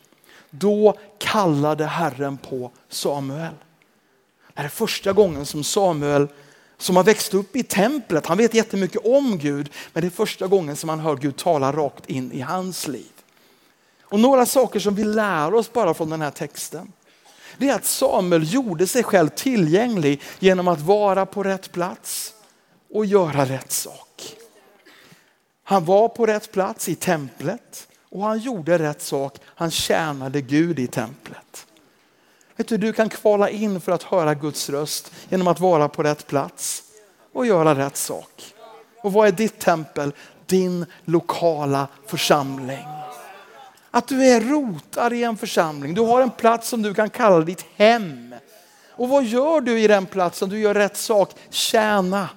[0.51, 3.55] Då kallade Herren på Samuel.
[4.55, 6.29] Det är första gången som Samuel
[6.79, 10.47] som har växt upp i templet, han vet jättemycket om Gud, men det är första
[10.47, 13.13] gången som han hör Gud tala rakt in i hans liv.
[14.03, 16.93] Och några saker som vi lär oss bara från den här texten
[17.59, 22.35] det är att Samuel gjorde sig själv tillgänglig genom att vara på rätt plats
[22.95, 24.37] och göra rätt sak.
[25.65, 29.39] Han var på rätt plats i templet och han gjorde rätt sak.
[29.45, 31.67] Han tjänade Gud i templet.
[32.57, 36.03] Vet du, du kan kvala in för att höra Guds röst genom att vara på
[36.03, 36.83] rätt plats
[37.33, 38.55] och göra rätt sak.
[39.03, 40.13] Och vad är ditt tempel?
[40.47, 42.87] Din lokala församling.
[43.91, 45.95] Att du är rotad i en församling.
[45.95, 48.35] Du har en plats som du kan kalla ditt hem.
[48.91, 50.49] Och vad gör du i den platsen?
[50.49, 51.31] Du gör rätt sak.
[51.51, 52.29] Tjäna.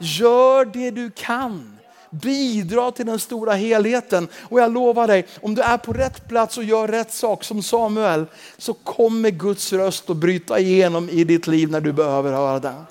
[0.00, 1.78] Gör det du kan.
[2.10, 4.28] Bidra till den stora helheten.
[4.40, 7.62] Och jag lovar dig, om du är på rätt plats och gör rätt sak som
[7.62, 8.26] Samuel,
[8.58, 12.84] så kommer Guds röst att bryta igenom i ditt liv när du behöver höra den.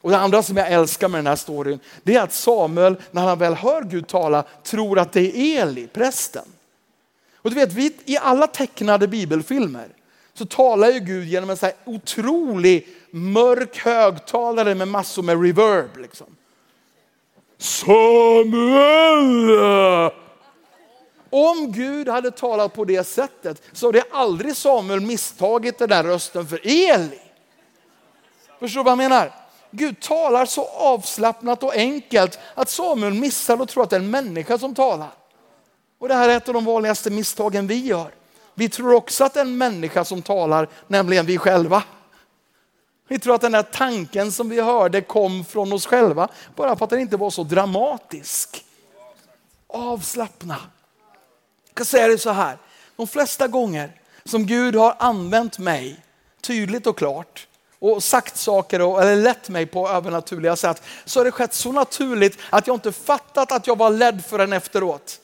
[0.00, 3.22] Och det andra som jag älskar med den här storyn, det är att Samuel, när
[3.22, 6.44] han väl hör Gud tala, tror att det är Eli, prästen.
[7.46, 9.88] Och du vet, vi, i alla tecknade bibelfilmer
[10.34, 15.96] så talar ju Gud genom en så här otrolig mörk högtalare med massor med reverb.
[15.96, 16.26] Liksom.
[17.58, 18.70] Samuel!
[21.30, 26.46] Om Gud hade talat på det sättet så hade aldrig Samuel misstagit den där rösten
[26.46, 27.20] för Eli.
[28.60, 29.32] Förstår du vad jag menar?
[29.70, 34.10] Gud talar så avslappnat och enkelt att Samuel missar och tror att det är en
[34.10, 35.10] människa som talar.
[35.98, 38.10] Och det här är ett av de vanligaste misstagen vi gör.
[38.54, 41.82] Vi tror också att det är en människa som talar, nämligen vi själva.
[43.08, 46.84] Vi tror att den här tanken som vi hörde kom från oss själva, bara för
[46.84, 48.64] att den inte var så dramatisk.
[49.66, 50.56] Avslappna.
[51.68, 52.58] Jag kan säga det så här,
[52.96, 53.92] de flesta gånger
[54.24, 56.04] som Gud har använt mig
[56.40, 57.46] tydligt och klart
[57.78, 61.72] och sagt saker och, eller lett mig på övernaturliga sätt så har det skett så
[61.72, 65.20] naturligt att jag inte fattat att jag var ledd förrän efteråt.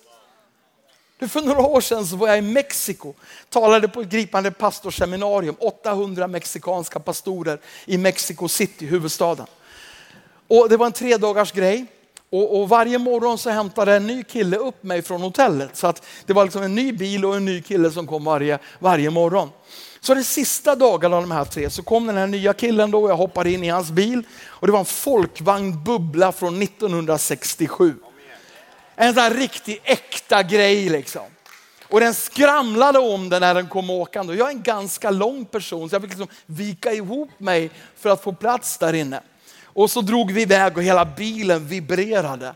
[1.29, 3.15] För några år sedan så var jag i Mexiko,
[3.49, 9.47] talade på ett gripande pastorsseminarium, 800 mexikanska pastorer i Mexico City, huvudstaden.
[10.49, 11.87] Och det var en tre dagars grej.
[12.31, 15.77] Och, och, varje morgon så hämtade en ny kille upp mig från hotellet.
[15.77, 18.59] Så att det var liksom en ny bil och en ny kille som kom varje,
[18.79, 19.51] varje morgon.
[20.01, 23.03] Så de sista dagarna av de här tre så kom den här nya killen då
[23.03, 24.23] och jag hoppade in i hans bil.
[24.47, 27.95] Och det var en folkvagn bubbla från 1967.
[28.97, 31.23] En sån här riktig äkta grej liksom.
[31.89, 34.35] Och den skramlade om den när den kom åkande.
[34.35, 38.23] Jag är en ganska lång person så jag fick liksom vika ihop mig för att
[38.23, 39.21] få plats där inne.
[39.65, 42.55] Och så drog vi iväg och hela bilen vibrerade.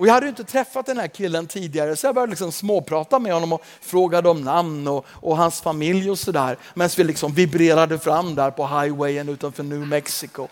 [0.00, 3.32] Och jag hade inte träffat den här killen tidigare så jag började liksom småprata med
[3.32, 6.56] honom och frågade om namn och, och hans familj och sådär.
[6.74, 10.48] Medan vi liksom vibrerade fram där på highwayen utanför New Mexico,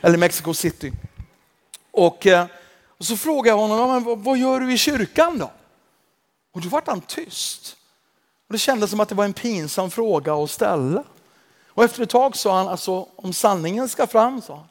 [0.00, 0.92] eller Mexico City.
[1.90, 2.46] Och, eh,
[3.00, 5.50] och så frågade jag honom, vad, vad gör du i kyrkan då?
[6.52, 7.76] Och då var han tyst.
[8.46, 11.04] Och det kändes som att det var en pinsam fråga att ställa.
[11.68, 14.66] Och efter ett tag sa han, alltså, om sanningen ska fram, sa han,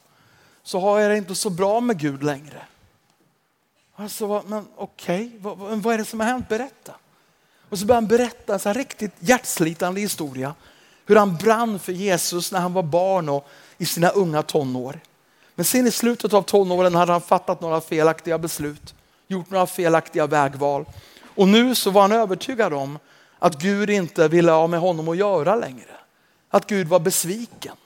[0.62, 2.62] så har jag det inte så bra med Gud längre.
[3.96, 6.48] Alltså, men okej, okay, vad, vad, är det som har hänt?
[6.48, 6.94] Berätta.
[7.68, 10.54] Och så började han berätta en riktigt hjärtslitande historia.
[11.06, 15.00] Hur han brann för Jesus när han var barn och i sina unga tonår.
[15.60, 18.94] Men sen i slutet av tonåren hade han fattat några felaktiga beslut,
[19.26, 20.84] gjort några felaktiga vägval.
[21.34, 22.98] Och nu så var han övertygad om
[23.38, 25.96] att Gud inte ville ha med honom att göra längre.
[26.50, 27.76] Att Gud var besviken.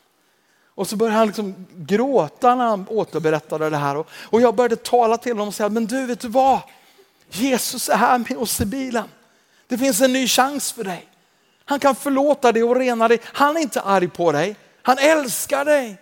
[0.74, 4.04] Och så började han liksom gråta när han återberättade det här.
[4.10, 6.60] Och jag började tala till honom och säga, men du vet du vad?
[7.30, 9.08] Jesus är här med oss i bilen.
[9.66, 11.08] Det finns en ny chans för dig.
[11.64, 13.20] Han kan förlåta dig och rena dig.
[13.24, 14.56] Han är inte arg på dig.
[14.82, 16.00] Han älskar dig.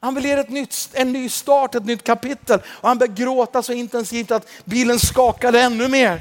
[0.00, 2.60] Han vill ge ett nytt, en ny start, ett nytt kapitel.
[2.66, 6.20] Och han började gråta så intensivt att bilen skakade ännu mer.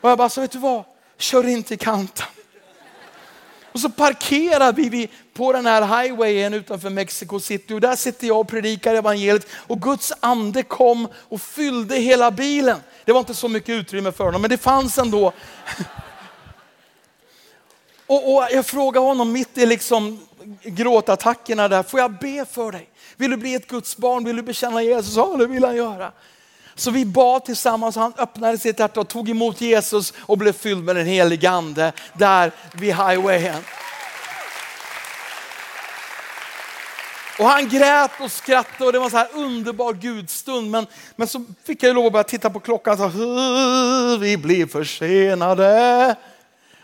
[0.00, 0.84] Och jag bara, så vet du vad?
[1.18, 2.26] Kör in till kanten.
[3.72, 8.40] Och så parkerar vi på den här highwayen utanför Mexico City och där sitter jag
[8.40, 12.80] och predikar evangeliet och Guds ande kom och fyllde hela bilen.
[13.04, 15.32] Det var inte så mycket utrymme för honom men det fanns ändå.
[18.06, 20.20] Och, och jag frågar honom mitt i liksom
[20.62, 22.87] gråtattackerna där, får jag be för dig?
[23.18, 24.24] Vill du bli ett Guds barn?
[24.24, 25.16] Vill du bekänna Jesus?
[25.16, 26.12] Ja, det vill han göra.
[26.74, 30.52] Så vi bad tillsammans och han öppnade sitt hjärta och tog emot Jesus och blev
[30.52, 33.62] fylld med den helige ande där vid highwayen.
[37.38, 40.70] Och han grät och skrattade och det var en så här underbar gudstund.
[40.70, 44.66] Men, men så fick jag lov att börja titta på klockan och så vi blir
[44.66, 46.16] försenade.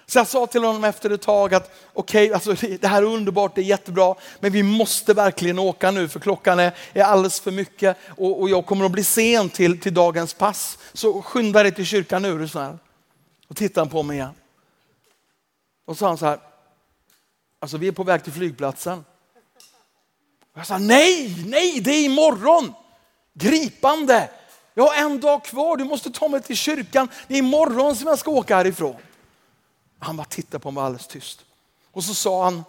[0.06, 3.06] Så jag sa till honom efter ett tag att okej, okay, alltså det här är
[3.06, 7.40] underbart, det är jättebra, men vi måste verkligen åka nu för klockan är, är alldeles
[7.40, 10.78] för mycket och, och jag kommer att bli sen till, till dagens pass.
[10.92, 12.78] Så skynda dig till kyrkan nu är du snäll.
[13.48, 14.34] Och tittade han på mig igen.
[15.84, 16.38] Och sa han så här,
[17.60, 19.04] alltså vi är på väg till flygplatsen.
[20.52, 22.72] Och jag sa nej, nej, det är imorgon.
[23.34, 24.30] Gripande.
[24.74, 27.08] Jag har en dag kvar, du måste ta mig till kyrkan.
[27.28, 28.96] Det är imorgon som jag ska åka härifrån.
[30.04, 31.44] Han bara tittade på mig alldeles tyst.
[31.92, 32.64] Och så sa han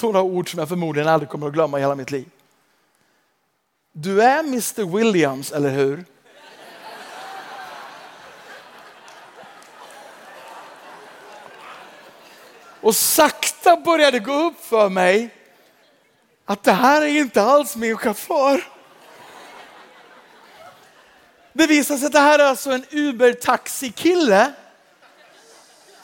[0.00, 2.30] några ord som jag förmodligen aldrig kommer att glömma i hela mitt liv.
[3.92, 6.04] Du är Mr Williams, eller hur?
[12.80, 15.34] Och sakta började gå upp för mig
[16.44, 18.64] att det här är inte alls min chaufför.
[21.52, 23.92] Det visade sig att det här är alltså en Uber-taxikille.
[23.92, 24.52] kille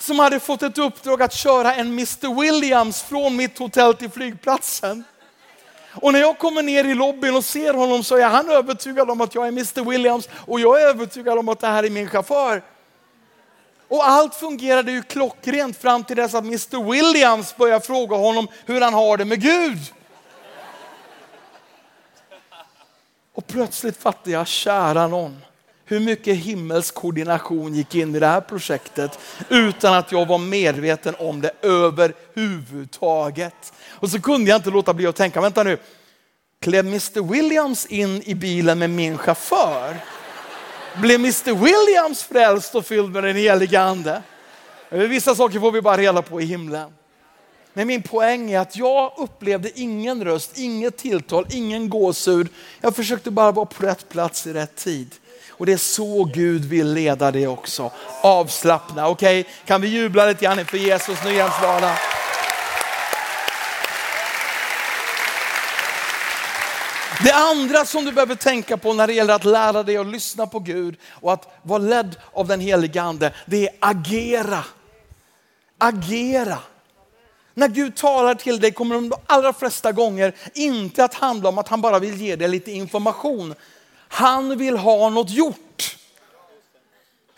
[0.04, 5.04] som hade fått ett uppdrag att köra en Mr Williams från mitt hotell till flygplatsen.
[5.94, 9.20] Och när jag kommer ner i lobbyn och ser honom så är han övertygad om
[9.20, 12.08] att jag är Mr Williams och jag är övertygad om att det här är min
[12.08, 12.62] chaufför.
[13.88, 18.80] Och allt fungerade ju klockrent fram till dess att Mr Williams börjar fråga honom hur
[18.80, 19.78] han har det med Gud.
[23.34, 25.44] Och plötsligt fattar jag, kära någon,
[25.85, 29.18] hur mycket himmelsk koordination gick in i det här projektet
[29.49, 33.73] utan att jag var medveten om det överhuvudtaget.
[33.88, 35.79] Och så kunde jag inte låta bli att tänka, vänta nu,
[36.61, 39.97] klev Mr Williams in i bilen med min chaufför?
[40.97, 44.23] Blev Mr Williams frälst och fylld med den helige ande?
[44.88, 46.92] Vissa saker får vi bara reda på i himlen.
[47.73, 52.49] Men min poäng är att jag upplevde ingen röst, inget tilltal, ingen gåshud.
[52.81, 55.14] Jag försökte bara vara på rätt plats i rätt tid.
[55.50, 57.90] Och det är så Gud vill leda dig också.
[58.22, 59.40] Avslappna, okej?
[59.40, 59.52] Okay?
[59.64, 61.96] Kan vi jubla lite grann för Jesus Nyhemsvardag?
[67.24, 70.46] Det andra som du behöver tänka på när det gäller att lära dig att lyssna
[70.46, 74.64] på Gud och att vara ledd av den helige ande, det är agera.
[75.78, 76.59] Agera.
[77.54, 81.68] När Gud talar till dig kommer de allra flesta gånger inte att handla om att
[81.68, 83.54] han bara vill ge dig lite information.
[84.14, 85.96] Han vill ha något gjort.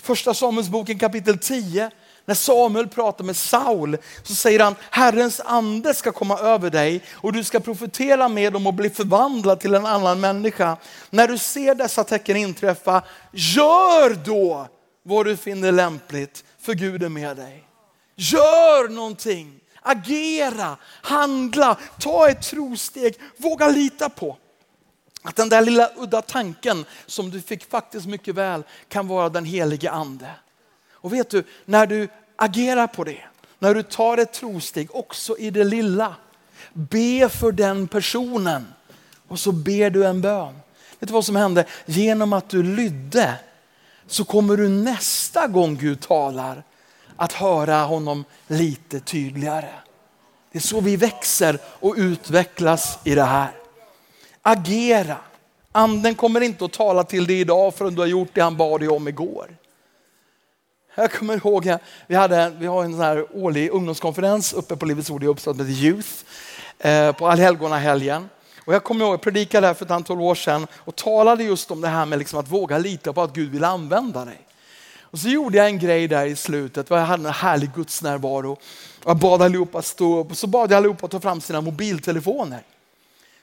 [0.02, 1.90] Första Samuelsboken kapitel 10,
[2.24, 7.32] när Samuel pratar med Saul så säger han, Herrens ande ska komma över dig och
[7.32, 10.76] du ska profetera med dem och bli förvandlad till en annan människa.
[11.10, 14.68] När du ser dessa tecken inträffa, gör då
[15.02, 17.64] vad du finner lämpligt, för Gud är med dig.
[18.16, 24.36] Gör någonting, agera, handla, ta ett trosteg, våga lita på
[25.26, 29.44] att den där lilla udda tanken som du fick faktiskt mycket väl kan vara den
[29.44, 30.30] helige ande.
[30.92, 33.22] Och vet du, när du agerar på det,
[33.58, 36.14] när du tar ett trosteg också i det lilla,
[36.72, 38.66] be för den personen
[39.28, 40.54] och så ber du en bön.
[40.98, 41.64] Vet du vad som hände?
[41.86, 43.34] Genom att du lydde
[44.06, 46.62] så kommer du nästa gång Gud talar
[47.16, 49.70] att höra honom lite tydligare.
[50.52, 53.65] Det är så vi växer och utvecklas i det här.
[54.48, 55.16] Agera.
[55.72, 58.80] Anden kommer inte att tala till dig idag förrän du har gjort det han bad
[58.80, 59.56] dig om igår.
[60.94, 65.10] Jag kommer ihåg, vi, hade, vi har en sån här årlig ungdomskonferens uppe på Livets
[65.10, 66.08] Ord i Uppsala med Youth
[66.78, 68.28] eh, på allhelgonahelgen.
[68.64, 71.70] Och jag kommer ihåg, jag predikade där för ett antal år sedan och talade just
[71.70, 74.38] om det här med liksom att våga lita på att Gud vill använda dig.
[75.00, 78.58] Och så gjorde jag en grej där i slutet, jag hade en härlig gudsnärvaro.
[79.04, 82.62] Jag bad allihopa stå upp och så bad jag allihopa ta fram sina mobiltelefoner.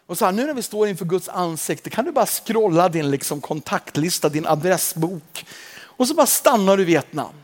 [0.08, 3.12] Och så här, nu när vi står inför Guds ansikte kan du bara scrolla din
[3.12, 5.46] liksom kontaktlista, din adressbok.
[5.82, 7.44] Och så bara stannar du vid ett namn.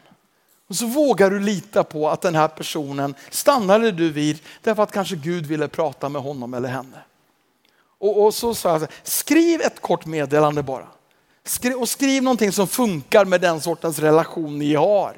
[0.69, 4.91] Och så vågar du lita på att den här personen stannade du vid därför att
[4.91, 6.97] kanske Gud ville prata med honom eller henne.
[7.99, 10.87] Och, och så sa jag, skriv ett kort meddelande bara.
[11.43, 15.17] Skriv, och skriv någonting som funkar med den sortens relation ni har.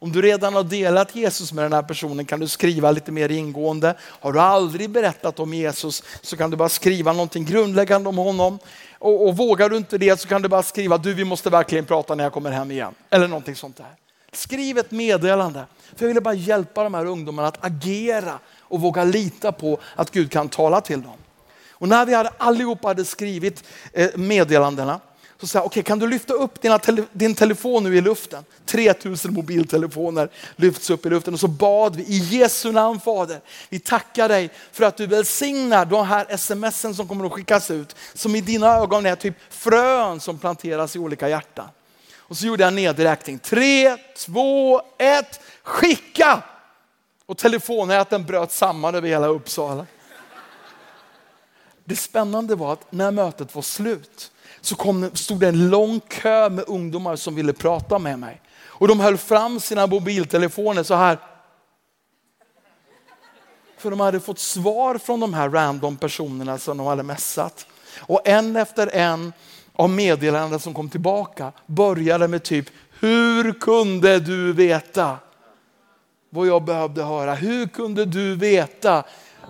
[0.00, 3.28] Om du redan har delat Jesus med den här personen kan du skriva lite mer
[3.28, 3.94] ingående.
[4.00, 8.58] Har du aldrig berättat om Jesus så kan du bara skriva någonting grundläggande om honom.
[8.98, 11.84] Och, och vågar du inte det så kan du bara skriva du vi måste verkligen
[11.84, 12.94] prata när jag kommer hem igen.
[13.10, 13.86] Eller någonting sånt där.
[14.32, 15.64] Skriv ett meddelande.
[15.96, 20.10] För jag ville bara hjälpa de här ungdomarna att agera och våga lita på att
[20.10, 21.16] Gud kan tala till dem.
[21.70, 25.00] Och när vi hade allihopa hade skrivit eh, meddelandena
[25.40, 28.00] så sa jag, okej okay, kan du lyfta upp dina tele, din telefon nu i
[28.00, 28.44] luften?
[28.66, 33.40] 3000 mobiltelefoner lyfts upp i luften och så bad vi i Jesu namn Fader.
[33.68, 37.96] Vi tackar dig för att du välsignar de här smsen som kommer att skickas ut.
[38.14, 41.68] Som i dina ögon är typ frön som planteras i olika hjärtan.
[42.16, 43.38] Och så gjorde jag en nedräkning.
[43.38, 46.42] Tre, två, ett, skicka!
[47.26, 49.86] Och telefonnäten bröt samman över hela Uppsala.
[51.84, 54.30] Det spännande var att när mötet var slut
[54.68, 58.40] så kom, stod det en lång kö med ungdomar som ville prata med mig.
[58.66, 61.18] Och de höll fram sina mobiltelefoner så här.
[63.78, 67.66] För de hade fått svar från de här random personerna som de hade mässat.
[67.98, 69.32] Och en efter en
[69.72, 72.66] av meddelandena som kom tillbaka började med typ,
[73.00, 75.16] hur kunde du veta
[76.30, 77.34] vad jag behövde höra?
[77.34, 79.04] Hur kunde du veta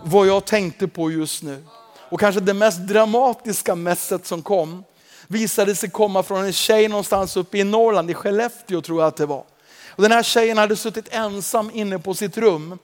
[0.05, 1.65] vad jag tänkte på just nu?
[2.11, 4.85] Och kanske det mest dramatiska mässet som kom
[5.29, 9.17] visade sig komma från en tjej någonstans uppe i Norrland, i Skellefteå tror jag att
[9.17, 9.45] det var.
[9.89, 12.79] Och den här tjejen hade suttit ensam inne på sitt rum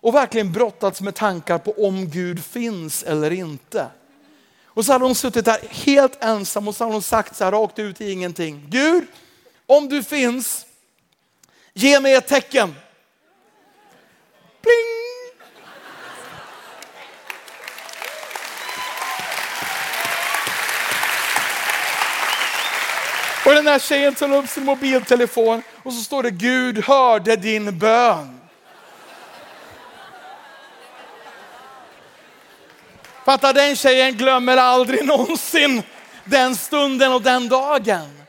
[0.00, 3.86] och verkligen brottats med tankar på om Gud finns eller inte.
[4.64, 7.52] Och så hade hon suttit där helt ensam och så hade hon sagt så här
[7.52, 8.66] rakt ut i ingenting.
[8.68, 9.06] Gud,
[9.66, 10.66] om du finns,
[11.74, 12.74] ge mig ett tecken.
[14.62, 14.99] Pling!
[23.50, 27.78] Och den här tjejen tar upp sin mobiltelefon och så står det Gud hörde din
[27.78, 28.40] bön.
[33.24, 35.82] Fatta den tjejen glömmer aldrig någonsin
[36.24, 38.22] den stunden och den dagen.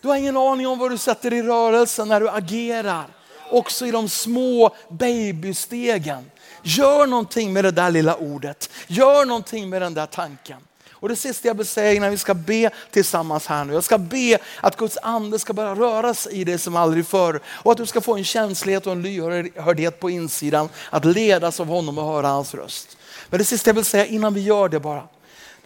[0.00, 3.06] Du har ingen aning om vad du sätter i rörelse när du agerar.
[3.50, 6.30] Också i de små babystegen.
[6.62, 8.70] Gör någonting med det där lilla ordet.
[8.86, 10.58] Gör någonting med den där tanken.
[11.00, 13.72] Och det sista jag vill säga innan vi ska be tillsammans här nu.
[13.72, 17.40] Jag ska be att Guds ande ska börja röra sig i dig som aldrig förr.
[17.46, 20.68] Och att du ska få en känslighet och en lyhördhet på insidan.
[20.90, 22.96] Att ledas av honom och höra hans röst.
[23.28, 25.08] Men det sista jag vill säga innan vi gör det bara.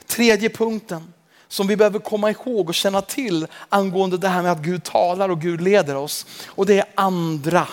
[0.07, 1.13] Tredje punkten
[1.49, 5.29] som vi behöver komma ihåg och känna till angående det här med att Gud talar
[5.29, 6.27] och Gud leder oss.
[6.47, 7.69] Och det är andra.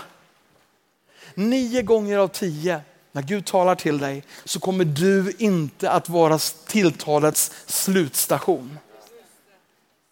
[1.33, 2.81] Nio gånger av tio
[3.11, 6.37] när Gud talar till dig så kommer du inte att vara
[6.67, 8.79] tilltalets slutstation.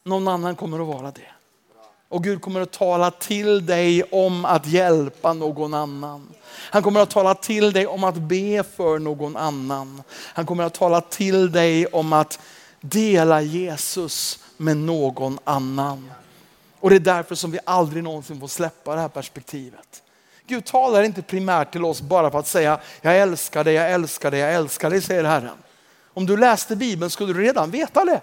[0.04, 1.32] Någon annan kommer att vara det.
[2.10, 6.28] Och Gud kommer att tala till dig om att hjälpa någon annan.
[6.50, 10.04] Han kommer att tala till dig om att be för någon annan.
[10.34, 12.40] Han kommer att tala till dig om att
[12.82, 16.12] dela Jesus med någon annan.
[16.80, 20.04] Och det är därför som vi aldrig någonsin får släppa det här perspektivet.
[20.50, 24.32] Gud talar inte primärt till oss bara för att säga, jag älskar dig, jag älskar
[24.32, 25.58] dig, jag älskar dig, säger Herren.
[26.06, 28.22] Om du läste Bibeln skulle du redan veta det.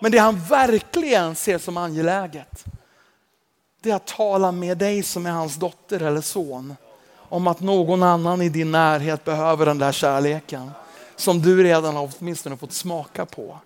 [0.00, 2.64] Men det han verkligen ser som angeläget,
[3.80, 6.76] det är att tala med dig som är hans dotter eller son
[7.16, 10.70] om att någon annan i din närhet behöver den där kärleken
[11.16, 13.58] som du redan har åtminstone fått smaka på.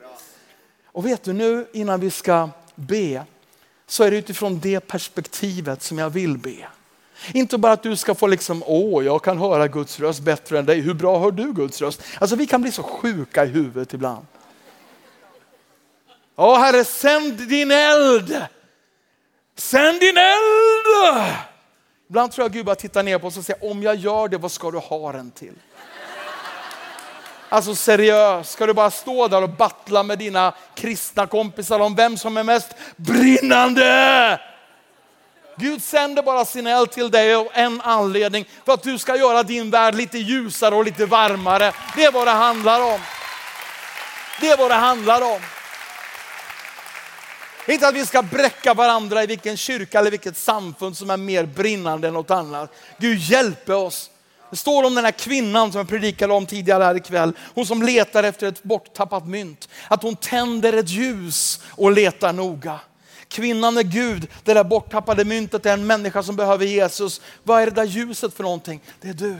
[0.87, 3.25] Och vet du nu innan vi ska be
[3.87, 6.69] så är det utifrån det perspektivet som jag vill be.
[7.33, 10.67] Inte bara att du ska få liksom, åh jag kan höra Guds röst bättre än
[10.67, 12.03] dig, hur bra hör du Guds röst?
[12.19, 14.27] Alltså vi kan bli så sjuka i huvudet ibland.
[16.37, 18.37] Ja Herre, sänd din eld.
[19.57, 21.35] Sänd din eld!
[22.09, 24.39] Ibland tror jag Gud bara tittar ner på oss och säger, om jag gör det,
[24.39, 25.55] vad ska du ha den till?
[27.49, 32.19] Alltså seriöst, ska du bara stå där och battla med dina kristna kompisar om vem
[32.19, 34.41] som är mest brinnande?
[35.57, 39.43] Gud sänder bara sin eld till dig av en anledning, för att du ska göra
[39.43, 41.73] din värld lite ljusare och lite varmare.
[41.97, 43.01] Det är vad det handlar om.
[44.41, 45.41] Det är vad det handlar om.
[47.69, 51.45] Inte att vi ska bräcka varandra i vilken kyrka eller vilket samfund som är mer
[51.47, 52.75] brinnande än något annat.
[52.99, 54.11] Gud hjälpe oss.
[54.55, 57.33] Det står om den här kvinnan som jag predikade om tidigare här ikväll.
[57.55, 59.69] Hon som letar efter ett borttappat mynt.
[59.89, 62.81] Att hon tänder ett ljus och letar noga.
[63.29, 67.21] Kvinnan är Gud, det där borttappade myntet är en människa som behöver Jesus.
[67.43, 68.81] Vad är det där ljuset för någonting?
[69.01, 69.37] Det är du.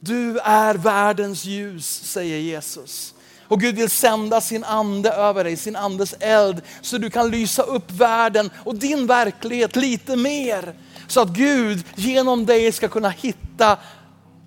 [0.00, 3.14] Du är världens ljus, säger Jesus.
[3.42, 7.62] Och Gud vill sända sin ande över dig, sin andes eld, så du kan lysa
[7.62, 10.74] upp världen och din verklighet lite mer.
[11.08, 13.78] Så att Gud genom dig ska kunna hitta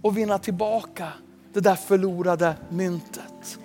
[0.01, 1.07] och vinna tillbaka
[1.53, 3.57] det där förlorade myntet.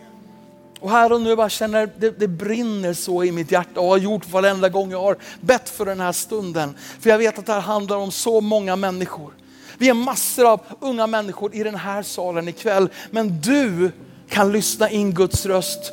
[0.81, 3.97] Och här och nu bara känner det, det brinner så i mitt hjärta och har
[3.97, 6.77] gjort varenda gång jag har bett för den här stunden.
[7.01, 9.33] För jag vet att det här handlar om så många människor.
[9.79, 12.89] Vi är massor av unga människor i den här salen ikväll.
[13.11, 13.93] Men du
[14.29, 15.93] kan lyssna in Guds röst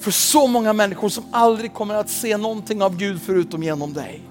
[0.00, 4.22] för så många människor som aldrig kommer att se någonting av Gud förutom genom dig.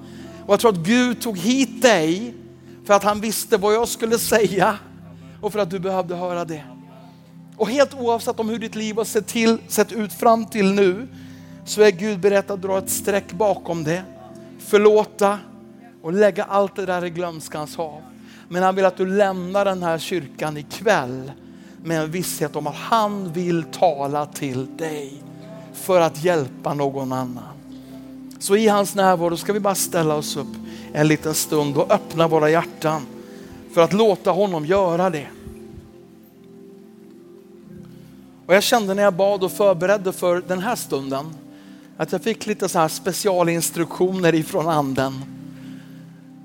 [0.47, 2.33] Och jag tror att Gud tog hit dig
[2.85, 4.77] för att han visste vad jag skulle säga
[5.41, 6.63] och för att du behövde höra det.
[7.57, 11.07] Och helt oavsett om hur ditt liv har sett, till, sett ut fram till nu
[11.65, 14.03] så är Gud beredd att dra ett streck bakom det,
[14.59, 15.39] förlåta
[16.01, 18.01] och lägga allt det där i glömskans hav.
[18.49, 21.31] Men han vill att du lämnar den här kyrkan ikväll
[21.83, 25.23] med en visshet om att han vill tala till dig
[25.73, 27.56] för att hjälpa någon annan.
[28.39, 30.47] Så i hans närvaro ska vi bara ställa oss upp
[30.93, 33.01] en liten stund och öppna våra hjärtan
[33.73, 35.27] för att låta honom göra det.
[38.45, 41.25] Och jag kände när jag bad och förberedde för den här stunden
[41.97, 45.13] att jag fick lite så här specialinstruktioner ifrån anden.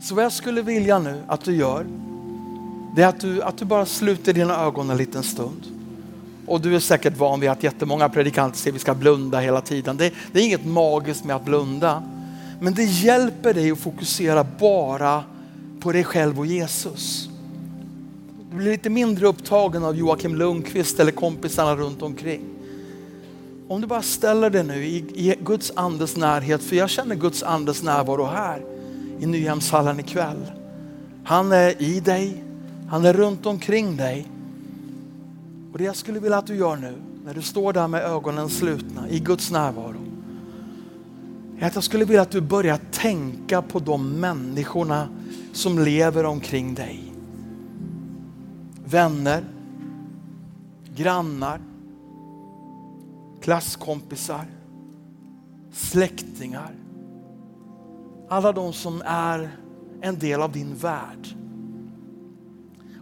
[0.01, 1.86] Så vad jag skulle vilja nu att du gör,
[2.97, 5.72] det är att du, att du bara sluter dina ögon en liten stund.
[6.53, 9.61] Och du är säkert van vid att jättemånga predikanter säger att vi ska blunda hela
[9.61, 9.96] tiden.
[9.96, 12.03] Det, det är inget magiskt med att blunda.
[12.61, 15.24] Men det hjälper dig att fokusera bara
[15.80, 17.28] på dig själv och Jesus.
[18.50, 22.44] Du blir lite mindre upptagen av Joakim Lundqvist eller kompisarna runt omkring.
[23.68, 27.42] Om du bara ställer dig nu i, i Guds andes närhet, för jag känner Guds
[27.42, 28.62] andes närvaro här
[29.20, 30.53] i Nyhemshallen ikväll.
[31.24, 32.44] Han är i dig,
[32.88, 34.28] han är runt omkring dig.
[35.73, 36.95] Och det jag skulle vilja att du gör nu,
[37.25, 40.05] när du står där med ögonen slutna i Guds närvaro,
[41.59, 45.09] är att jag skulle vilja att du börjar tänka på de människorna
[45.53, 47.12] som lever omkring dig.
[48.85, 49.45] Vänner,
[50.95, 51.61] grannar,
[53.41, 54.45] klasskompisar,
[55.73, 56.75] släktingar.
[58.29, 59.57] Alla de som är
[60.01, 61.29] en del av din värld.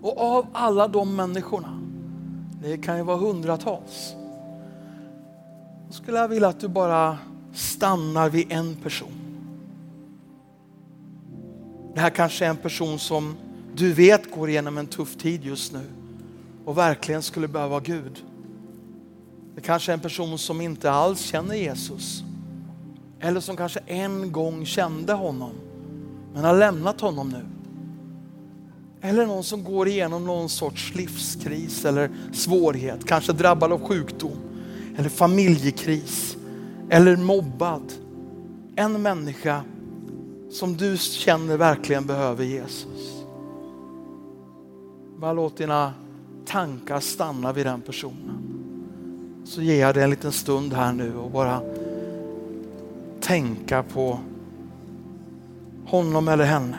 [0.03, 1.80] Och av alla de människorna,
[2.63, 4.15] det kan ju vara hundratals,
[5.87, 7.19] då skulle jag vilja att du bara
[7.53, 9.13] stannar vid en person.
[11.95, 13.37] Det här kanske är en person som
[13.75, 15.85] du vet går igenom en tuff tid just nu
[16.65, 18.25] och verkligen skulle behöva Gud.
[19.55, 22.23] Det kanske är en person som inte alls känner Jesus.
[23.21, 25.53] Eller som kanske en gång kände honom
[26.35, 27.60] men har lämnat honom nu.
[29.01, 34.37] Eller någon som går igenom någon sorts livskris eller svårighet, kanske drabbad av sjukdom
[34.97, 36.37] eller familjekris
[36.91, 37.93] eller mobbad.
[38.77, 39.63] En människa
[40.51, 43.25] som du känner verkligen behöver Jesus.
[45.19, 45.93] Bara låt dina
[46.47, 48.39] tankar stanna vid den personen.
[49.45, 51.61] Så ger jag dig en liten stund här nu och bara
[53.21, 54.19] tänka på
[55.87, 56.77] honom eller henne.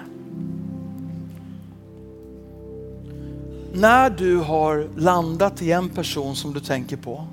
[3.73, 7.27] När du har landat i en person som du tänker på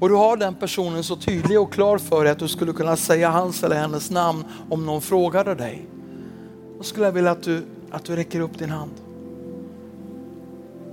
[0.00, 2.96] och du har den personen så tydlig och klar för dig att du skulle kunna
[2.96, 5.86] säga hans eller hennes namn om någon frågade dig.
[6.78, 8.90] Då skulle jag vilja att du, att du räcker upp din hand.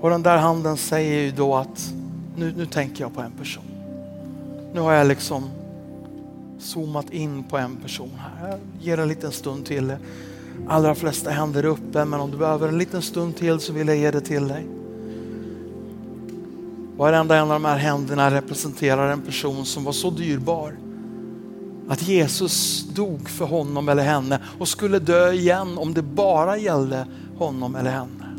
[0.02, 1.94] Och den där handen säger ju då att
[2.36, 3.64] nu, nu tänker jag på en person.
[4.74, 5.50] Nu har jag liksom
[6.60, 8.50] zoomat in på en person här.
[8.50, 9.94] Jag ger en liten stund till.
[10.68, 13.88] Allra flesta händer är uppe men om du behöver en liten stund till så vill
[13.88, 14.68] jag ge det till dig.
[16.98, 20.74] Varenda en av de här händerna representerar en person som var så dyrbar
[21.88, 27.08] att Jesus dog för honom eller henne och skulle dö igen om det bara gällde
[27.38, 28.36] honom eller henne.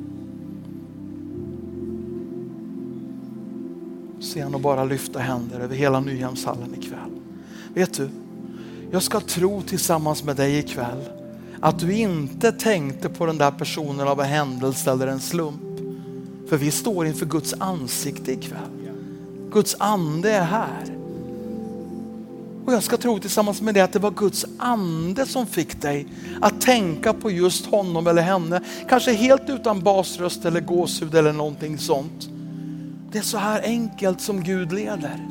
[4.20, 7.20] Se honom och bara lyfta händer över hela Nyhemshallen ikväll.
[7.74, 8.08] Vet du,
[8.90, 11.04] jag ska tro tillsammans med dig ikväll
[11.60, 15.60] att du inte tänkte på den där personen av en händelse eller en slump.
[16.48, 18.90] För vi står inför Guds ansikte ikväll.
[19.52, 20.98] Guds ande är här.
[22.66, 26.06] Och jag ska tro tillsammans med dig att det var Guds ande som fick dig
[26.40, 28.60] att tänka på just honom eller henne.
[28.88, 32.28] Kanske helt utan basröst eller gåshud eller någonting sånt.
[33.12, 35.28] Det är så här enkelt som Gud leder.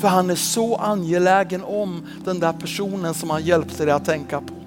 [0.00, 4.40] För han är så angelägen om den där personen som han hjälpte dig att tänka
[4.40, 4.63] på.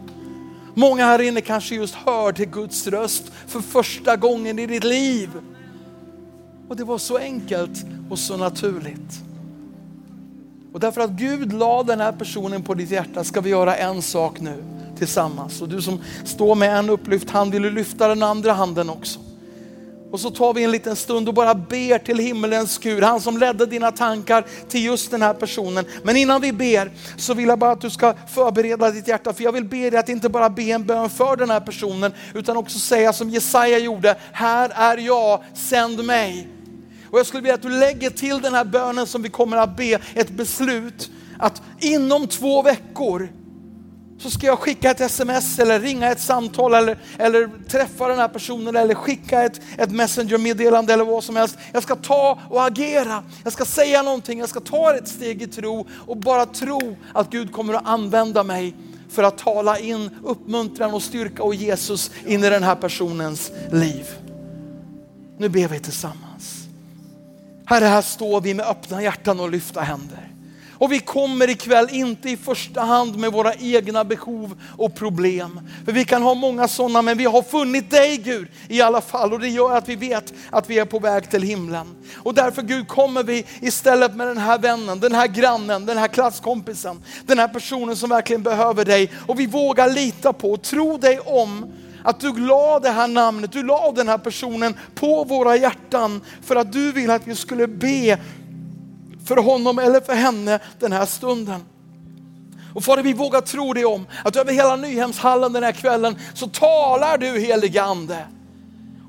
[0.78, 5.30] Många här inne kanske just hörde Guds röst för första gången i ditt liv.
[6.67, 9.21] Och det var så enkelt och så naturligt.
[10.73, 14.01] Och därför att Gud la den här personen på ditt hjärta ska vi göra en
[14.01, 14.63] sak nu
[14.97, 15.61] tillsammans.
[15.61, 19.19] Och du som står med en upplyft hand, vill du lyfta den andra handen också?
[20.12, 23.38] Och så tar vi en liten stund och bara ber till himmelens Gud, han som
[23.38, 25.86] ledde dina tankar till just den här personen.
[26.03, 29.43] Men innan vi ber så vill jag bara att du ska förbereda ditt hjärta, för
[29.43, 32.58] jag vill be dig att inte bara be en bön för den här personen, utan
[32.58, 36.47] också säga som Jesaja gjorde, här är jag, sänd mig.
[37.12, 39.78] Och jag skulle vilja att du lägger till den här bönen som vi kommer att
[39.78, 43.30] be, ett beslut att inom två veckor
[44.20, 48.28] så ska jag skicka ett sms eller ringa ett samtal eller, eller träffa den här
[48.28, 51.57] personen eller skicka ett, ett messengermeddelande eller vad som helst.
[51.74, 53.24] Jag ska ta och agera.
[53.43, 57.30] Jag ska säga någonting, jag ska ta ett steg i tro och bara tro att
[57.30, 58.76] Gud kommer att använda mig
[59.09, 64.05] för att tala in uppmuntran och styrka och Jesus in i den här personens liv.
[65.38, 66.68] Nu ber vi tillsammans.
[67.65, 70.26] Herre, här står vi med öppna hjärtan och lyfta händer.
[70.80, 75.59] Och vi kommer ikväll inte i första hand med våra egna behov och problem.
[75.86, 79.34] För vi kan ha många sådana, men vi har funnit dig Gud i alla fall.
[79.34, 81.95] Och det gör att vi vet att vi är på väg till himlen.
[82.15, 86.07] Och därför Gud kommer vi istället med den här vännen, den här grannen, den här
[86.07, 89.11] klasskompisen, den här personen som verkligen behöver dig.
[89.28, 91.73] Och vi vågar lita på och tro dig om
[92.03, 96.55] att du la det här namnet, du la den här personen på våra hjärtan för
[96.55, 98.17] att du vill att vi skulle be
[99.28, 101.65] för honom eller för henne den här stunden.
[102.73, 106.47] Och Fader, vi vågar tro dig om att över hela Nyhemshallen den här kvällen så
[106.47, 108.28] talar du helige Ande.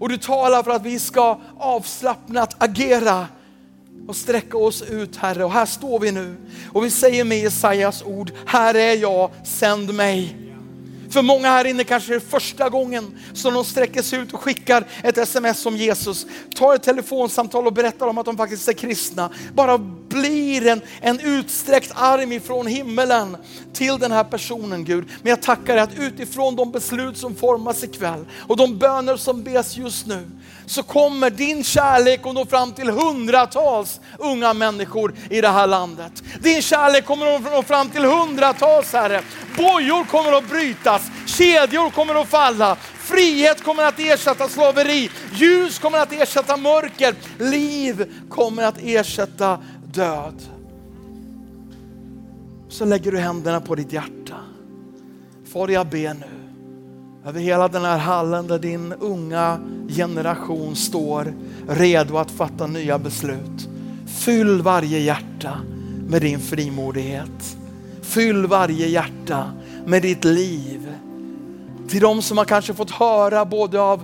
[0.00, 3.26] Och du talar för att vi ska avslappnat agera
[4.08, 5.44] och sträcka oss ut Herre.
[5.44, 6.36] Och här står vi nu
[6.72, 10.36] och vi säger med Jesajas ord, här är jag, sänd mig.
[11.10, 14.40] För många här inne kanske det är första gången som de sträcker sig ut och
[14.40, 16.26] skickar ett sms om Jesus.
[16.54, 19.30] Tar ett telefonsamtal och berättar om att de faktiskt är kristna.
[19.54, 19.78] Bara
[20.20, 23.36] blir en, en utsträckt arm ifrån himmelen
[23.72, 25.08] till den här personen Gud.
[25.22, 29.42] Men jag tackar dig att utifrån de beslut som formas ikväll och de böner som
[29.42, 30.30] bes just nu
[30.66, 36.22] så kommer din kärlek att nå fram till hundratals unga människor i det här landet.
[36.40, 39.22] Din kärlek kommer att nå fram till hundratals Herre.
[39.56, 45.98] Bojor kommer att brytas, kedjor kommer att falla, frihet kommer att ersätta slaveri, ljus kommer
[45.98, 49.58] att ersätta mörker, liv kommer att ersätta
[49.92, 50.42] död.
[52.68, 54.36] Så lägger du händerna på ditt hjärta.
[55.52, 56.38] Far jag ber nu
[57.28, 61.34] över hela den här hallen där din unga generation står
[61.68, 63.68] redo att fatta nya beslut.
[64.06, 65.58] Fyll varje hjärta
[66.08, 67.56] med din frimodighet.
[68.02, 69.52] Fyll varje hjärta
[69.86, 70.92] med ditt liv.
[71.88, 74.02] Till de som har kanske fått höra både av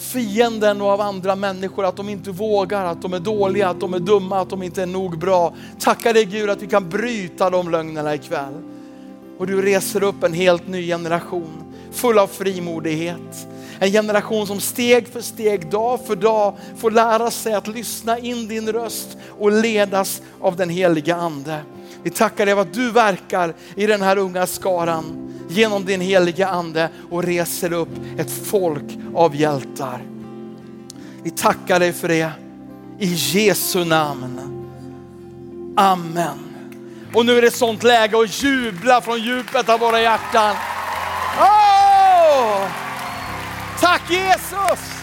[0.00, 3.94] fienden och av andra människor att de inte vågar, att de är dåliga, att de
[3.94, 5.54] är dumma, att de inte är nog bra.
[5.78, 8.54] Tacka dig Gud att vi kan bryta de lögnerna ikväll.
[9.38, 13.46] Och du reser upp en helt ny generation full av frimodighet.
[13.78, 18.48] En generation som steg för steg, dag för dag får lära sig att lyssna in
[18.48, 21.60] din röst och ledas av den heliga ande.
[22.02, 26.48] Vi tackar dig för att du verkar i den här unga skaran genom din heliga
[26.48, 27.88] ande och reser upp
[28.18, 30.02] ett folk av hjältar.
[31.22, 32.32] Vi tackar dig för det
[32.98, 34.40] i Jesu namn.
[35.76, 36.38] Amen.
[37.14, 40.56] Och nu är det sånt läge att jubla från djupet av våra hjärtan.
[41.38, 42.68] Oh!
[43.80, 45.02] Tack Jesus!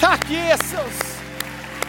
[0.00, 1.18] Tack Jesus!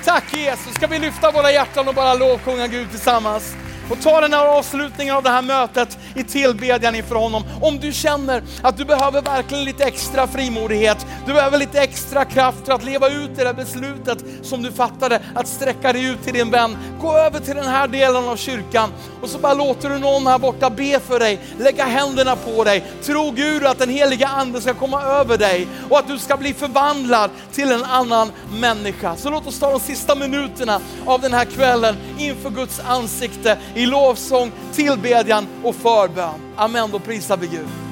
[0.03, 0.73] Tack Jesus!
[0.75, 3.55] Ska vi lyfta våra hjärtan och bara lovsjunga Gud tillsammans?
[3.89, 7.43] Och ta den här avslutningen av det här mötet i tillbedjan inför honom.
[7.61, 12.65] Om du känner att du behöver verkligen lite extra frimodighet, du behöver lite extra kraft
[12.65, 16.33] för att leva ut det där beslutet som du fattade, att sträcka dig ut till
[16.33, 16.77] din vän.
[17.01, 18.89] Gå över till den här delen av kyrkan
[19.21, 22.83] och så bara låter du någon här borta be för dig, lägga händerna på dig.
[23.03, 26.53] Tro Gud att den heliga ande ska komma över dig och att du ska bli
[26.53, 29.15] förvandlad till en annan människa.
[29.15, 33.86] Så låt oss ta de sista minuterna av den här kvällen inför Guds ansikte i
[33.86, 36.39] lovsång, tillbedjan och förbön.
[36.55, 37.84] Amen, då prisar vi Gud.